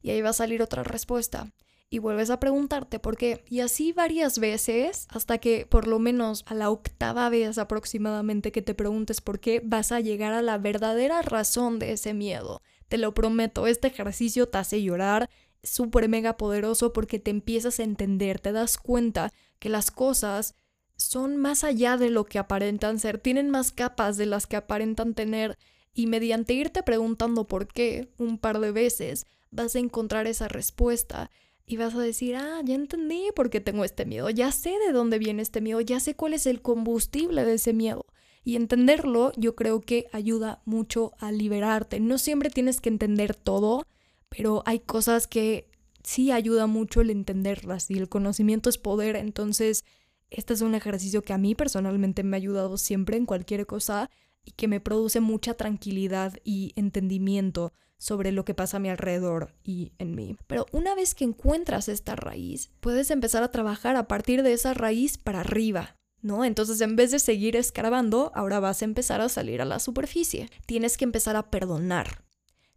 Y 0.00 0.10
ahí 0.10 0.22
va 0.22 0.30
a 0.30 0.34
salir 0.34 0.62
otra 0.62 0.82
respuesta. 0.82 1.52
Y 1.92 1.98
vuelves 1.98 2.30
a 2.30 2.40
preguntarte 2.40 2.98
por 2.98 3.18
qué. 3.18 3.44
Y 3.50 3.60
así 3.60 3.92
varias 3.92 4.38
veces, 4.38 5.06
hasta 5.10 5.36
que 5.36 5.66
por 5.66 5.86
lo 5.86 5.98
menos 5.98 6.42
a 6.46 6.54
la 6.54 6.70
octava 6.70 7.28
vez 7.28 7.58
aproximadamente 7.58 8.50
que 8.50 8.62
te 8.62 8.72
preguntes 8.72 9.20
por 9.20 9.40
qué, 9.40 9.60
vas 9.62 9.92
a 9.92 10.00
llegar 10.00 10.32
a 10.32 10.40
la 10.40 10.56
verdadera 10.56 11.20
razón 11.20 11.78
de 11.78 11.92
ese 11.92 12.14
miedo. 12.14 12.62
Te 12.88 12.96
lo 12.96 13.12
prometo, 13.12 13.66
este 13.66 13.88
ejercicio 13.88 14.48
te 14.48 14.56
hace 14.56 14.82
llorar, 14.82 15.28
súper 15.62 16.08
mega 16.08 16.38
poderoso 16.38 16.94
porque 16.94 17.18
te 17.18 17.30
empiezas 17.30 17.78
a 17.78 17.82
entender, 17.82 18.40
te 18.40 18.52
das 18.52 18.78
cuenta 18.78 19.30
que 19.58 19.68
las 19.68 19.90
cosas 19.90 20.54
son 20.96 21.36
más 21.36 21.62
allá 21.62 21.98
de 21.98 22.08
lo 22.08 22.24
que 22.24 22.38
aparentan 22.38 23.00
ser, 23.00 23.18
tienen 23.18 23.50
más 23.50 23.70
capas 23.70 24.16
de 24.16 24.24
las 24.24 24.46
que 24.46 24.56
aparentan 24.56 25.12
tener 25.12 25.58
y 25.92 26.06
mediante 26.06 26.54
irte 26.54 26.82
preguntando 26.82 27.46
por 27.46 27.66
qué 27.66 28.08
un 28.16 28.38
par 28.38 28.60
de 28.60 28.72
veces 28.72 29.26
vas 29.50 29.76
a 29.76 29.78
encontrar 29.78 30.26
esa 30.26 30.48
respuesta 30.48 31.30
y 31.72 31.76
vas 31.78 31.94
a 31.94 32.00
decir, 32.00 32.36
ah, 32.36 32.60
ya 32.62 32.74
entendí 32.74 33.28
por 33.34 33.48
qué 33.48 33.58
tengo 33.62 33.82
este 33.82 34.04
miedo, 34.04 34.28
ya 34.28 34.52
sé 34.52 34.74
de 34.86 34.92
dónde 34.92 35.18
viene 35.18 35.40
este 35.40 35.62
miedo, 35.62 35.80
ya 35.80 36.00
sé 36.00 36.14
cuál 36.14 36.34
es 36.34 36.44
el 36.44 36.60
combustible 36.60 37.46
de 37.46 37.54
ese 37.54 37.72
miedo. 37.72 38.04
Y 38.44 38.56
entenderlo 38.56 39.32
yo 39.38 39.56
creo 39.56 39.80
que 39.80 40.06
ayuda 40.12 40.60
mucho 40.66 41.12
a 41.18 41.32
liberarte. 41.32 41.98
No 41.98 42.18
siempre 42.18 42.50
tienes 42.50 42.82
que 42.82 42.90
entender 42.90 43.34
todo, 43.34 43.86
pero 44.28 44.62
hay 44.66 44.80
cosas 44.80 45.26
que 45.26 45.70
sí 46.02 46.30
ayuda 46.30 46.66
mucho 46.66 47.00
el 47.00 47.08
entenderlas 47.08 47.90
y 47.90 47.96
el 47.96 48.10
conocimiento 48.10 48.68
es 48.68 48.76
poder. 48.76 49.16
Entonces, 49.16 49.86
este 50.28 50.52
es 50.52 50.60
un 50.60 50.74
ejercicio 50.74 51.22
que 51.22 51.32
a 51.32 51.38
mí 51.38 51.54
personalmente 51.54 52.22
me 52.22 52.36
ha 52.36 52.38
ayudado 52.38 52.76
siempre 52.76 53.16
en 53.16 53.24
cualquier 53.24 53.64
cosa 53.64 54.10
y 54.44 54.52
que 54.52 54.68
me 54.68 54.80
produce 54.80 55.20
mucha 55.20 55.54
tranquilidad 55.54 56.34
y 56.44 56.72
entendimiento 56.76 57.72
sobre 57.98 58.32
lo 58.32 58.44
que 58.44 58.54
pasa 58.54 58.78
a 58.78 58.80
mi 58.80 58.88
alrededor 58.88 59.54
y 59.62 59.92
en 59.98 60.14
mí. 60.14 60.36
Pero 60.48 60.66
una 60.72 60.94
vez 60.94 61.14
que 61.14 61.24
encuentras 61.24 61.88
esta 61.88 62.16
raíz, 62.16 62.70
puedes 62.80 63.10
empezar 63.10 63.44
a 63.44 63.52
trabajar 63.52 63.94
a 63.94 64.08
partir 64.08 64.42
de 64.42 64.52
esa 64.52 64.74
raíz 64.74 65.18
para 65.18 65.40
arriba. 65.40 65.96
¿No? 66.20 66.44
Entonces, 66.44 66.80
en 66.80 66.94
vez 66.94 67.10
de 67.10 67.18
seguir 67.18 67.56
escarbando, 67.56 68.30
ahora 68.36 68.60
vas 68.60 68.80
a 68.80 68.84
empezar 68.84 69.20
a 69.20 69.28
salir 69.28 69.60
a 69.60 69.64
la 69.64 69.80
superficie. 69.80 70.48
Tienes 70.66 70.96
que 70.96 71.04
empezar 71.04 71.34
a 71.34 71.50
perdonar 71.50 72.22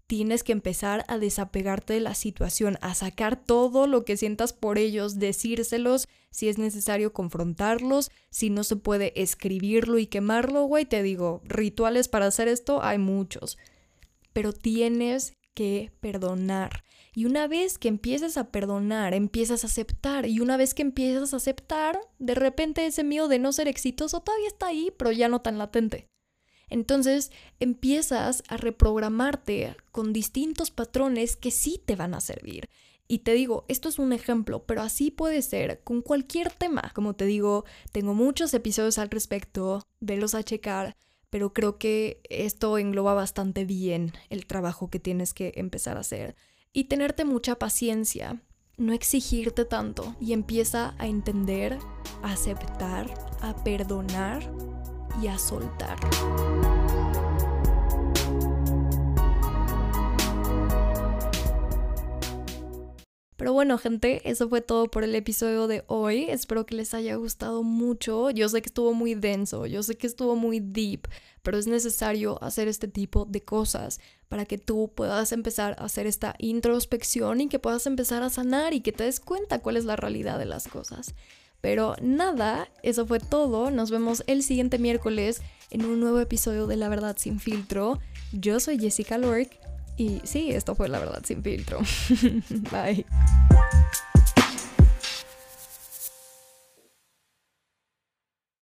tienes 0.07 0.43
que 0.43 0.51
empezar 0.51 1.03
a 1.07 1.17
desapegarte 1.17 1.93
de 1.93 1.99
la 1.99 2.13
situación, 2.13 2.77
a 2.81 2.93
sacar 2.95 3.41
todo 3.41 3.87
lo 3.87 4.05
que 4.05 4.17
sientas 4.17 4.53
por 4.53 4.77
ellos, 4.77 5.19
decírselos, 5.19 6.07
si 6.29 6.49
es 6.49 6.57
necesario 6.57 7.13
confrontarlos, 7.13 8.11
si 8.29 8.49
no 8.49 8.63
se 8.63 8.75
puede 8.75 9.19
escribirlo 9.21 9.97
y 9.97 10.07
quemarlo, 10.07 10.65
güey, 10.65 10.85
te 10.85 11.01
digo, 11.01 11.41
rituales 11.45 12.07
para 12.07 12.27
hacer 12.27 12.47
esto 12.47 12.83
hay 12.83 12.97
muchos, 12.97 13.57
pero 14.33 14.53
tienes 14.53 15.33
que 15.53 15.91
perdonar. 16.01 16.83
Y 17.15 17.23
una 17.23 17.47
vez 17.47 17.77
que 17.77 17.87
empieces 17.87 18.37
a 18.37 18.51
perdonar, 18.51 19.13
empiezas 19.13 19.63
a 19.63 19.67
aceptar. 19.67 20.27
Y 20.27 20.41
una 20.41 20.57
vez 20.57 20.73
que 20.73 20.81
empiezas 20.81 21.33
a 21.33 21.37
aceptar, 21.37 21.97
de 22.19 22.35
repente 22.35 22.85
ese 22.85 23.05
miedo 23.05 23.29
de 23.29 23.39
no 23.39 23.53
ser 23.53 23.69
exitoso 23.69 24.19
todavía 24.19 24.49
está 24.49 24.67
ahí, 24.67 24.91
pero 24.97 25.13
ya 25.13 25.29
no 25.29 25.41
tan 25.41 25.57
latente. 25.57 26.09
Entonces 26.69 27.31
empiezas 27.59 28.43
a 28.47 28.57
reprogramarte 28.57 29.75
con 29.91 30.13
distintos 30.13 30.71
patrones 30.71 31.35
que 31.35 31.51
sí 31.51 31.81
te 31.83 31.95
van 31.95 32.13
a 32.13 32.21
servir. 32.21 32.69
Y 33.07 33.19
te 33.19 33.33
digo, 33.33 33.65
esto 33.67 33.87
es 33.87 33.99
un 33.99 34.13
ejemplo, 34.13 34.63
pero 34.65 34.81
así 34.81 35.11
puede 35.11 35.41
ser 35.41 35.81
con 35.83 36.01
cualquier 36.01 36.51
tema. 36.51 36.91
Como 36.95 37.15
te 37.15 37.25
digo, 37.25 37.65
tengo 37.91 38.15
muchos 38.15 38.53
episodios 38.53 38.97
al 38.97 39.11
respecto, 39.11 39.85
velos 39.99 40.33
a 40.33 40.43
checar, 40.43 40.95
pero 41.29 41.53
creo 41.53 41.77
que 41.77 42.19
esto 42.29 42.77
engloba 42.77 43.13
bastante 43.13 43.65
bien 43.65 44.11
el 44.29 44.47
trabajo 44.47 44.89
que 44.89 44.99
tienes 44.99 45.33
que 45.33 45.53
empezar 45.55 45.97
a 45.97 46.01
hacer. 46.01 46.35
Y 46.73 46.85
tenerte 46.85 47.25
mucha 47.25 47.59
paciencia, 47.59 48.41
no 48.77 48.91
exigirte 48.91 49.65
tanto 49.65 50.15
y 50.19 50.33
empieza 50.33 50.95
a 50.97 51.07
entender, 51.07 51.77
a 52.23 52.33
aceptar, 52.33 53.13
a 53.41 53.63
perdonar 53.63 54.74
y 55.21 55.27
a 55.27 55.37
soltar. 55.37 55.97
Pero 63.45 63.53
bueno, 63.53 63.77
gente, 63.77 64.27
eso 64.27 64.49
fue 64.49 64.61
todo 64.61 64.89
por 64.89 65.03
el 65.03 65.13
episodio 65.13 65.67
de 65.67 65.83
hoy. 65.85 66.23
Espero 66.29 66.65
que 66.65 66.73
les 66.73 66.95
haya 66.95 67.15
gustado 67.15 67.61
mucho. 67.61 68.31
Yo 68.31 68.49
sé 68.49 68.61
que 68.63 68.69
estuvo 68.69 68.95
muy 68.95 69.13
denso, 69.13 69.67
yo 69.67 69.83
sé 69.83 69.97
que 69.97 70.07
estuvo 70.07 70.35
muy 70.35 70.59
deep, 70.59 71.07
pero 71.43 71.59
es 71.59 71.67
necesario 71.67 72.41
hacer 72.41 72.67
este 72.67 72.87
tipo 72.87 73.25
de 73.25 73.41
cosas 73.41 73.99
para 74.29 74.45
que 74.45 74.57
tú 74.57 74.91
puedas 74.95 75.31
empezar 75.31 75.75
a 75.77 75.85
hacer 75.85 76.07
esta 76.07 76.33
introspección 76.39 77.39
y 77.39 77.47
que 77.47 77.59
puedas 77.59 77.85
empezar 77.85 78.23
a 78.23 78.31
sanar 78.31 78.73
y 78.73 78.81
que 78.81 78.93
te 78.93 79.03
des 79.03 79.19
cuenta 79.19 79.59
cuál 79.59 79.77
es 79.77 79.85
la 79.85 79.95
realidad 79.95 80.39
de 80.39 80.45
las 80.45 80.67
cosas. 80.67 81.13
Pero 81.65 81.95
nada, 81.99 82.69
eso 82.83 83.07
fue 83.07 83.19
todo. 83.19 83.71
Nos 83.71 83.89
vemos 83.89 84.23
el 84.27 84.43
siguiente 84.43 84.77
miércoles 84.77 85.41
en 85.71 85.83
un 85.83 85.99
nuevo 85.99 86.19
episodio 86.19 86.67
de 86.67 86.77
La 86.77 86.89
Verdad 86.89 87.15
sin 87.17 87.39
filtro. 87.39 87.97
Yo 88.31 88.59
soy 88.59 88.77
Jessica 88.77 89.17
Lork 89.17 89.49
y 89.97 90.21
sí, 90.25 90.51
esto 90.51 90.75
fue 90.75 90.89
La 90.89 90.99
Verdad 90.99 91.23
sin 91.25 91.41
filtro. 91.41 91.79
Bye. 92.71 93.03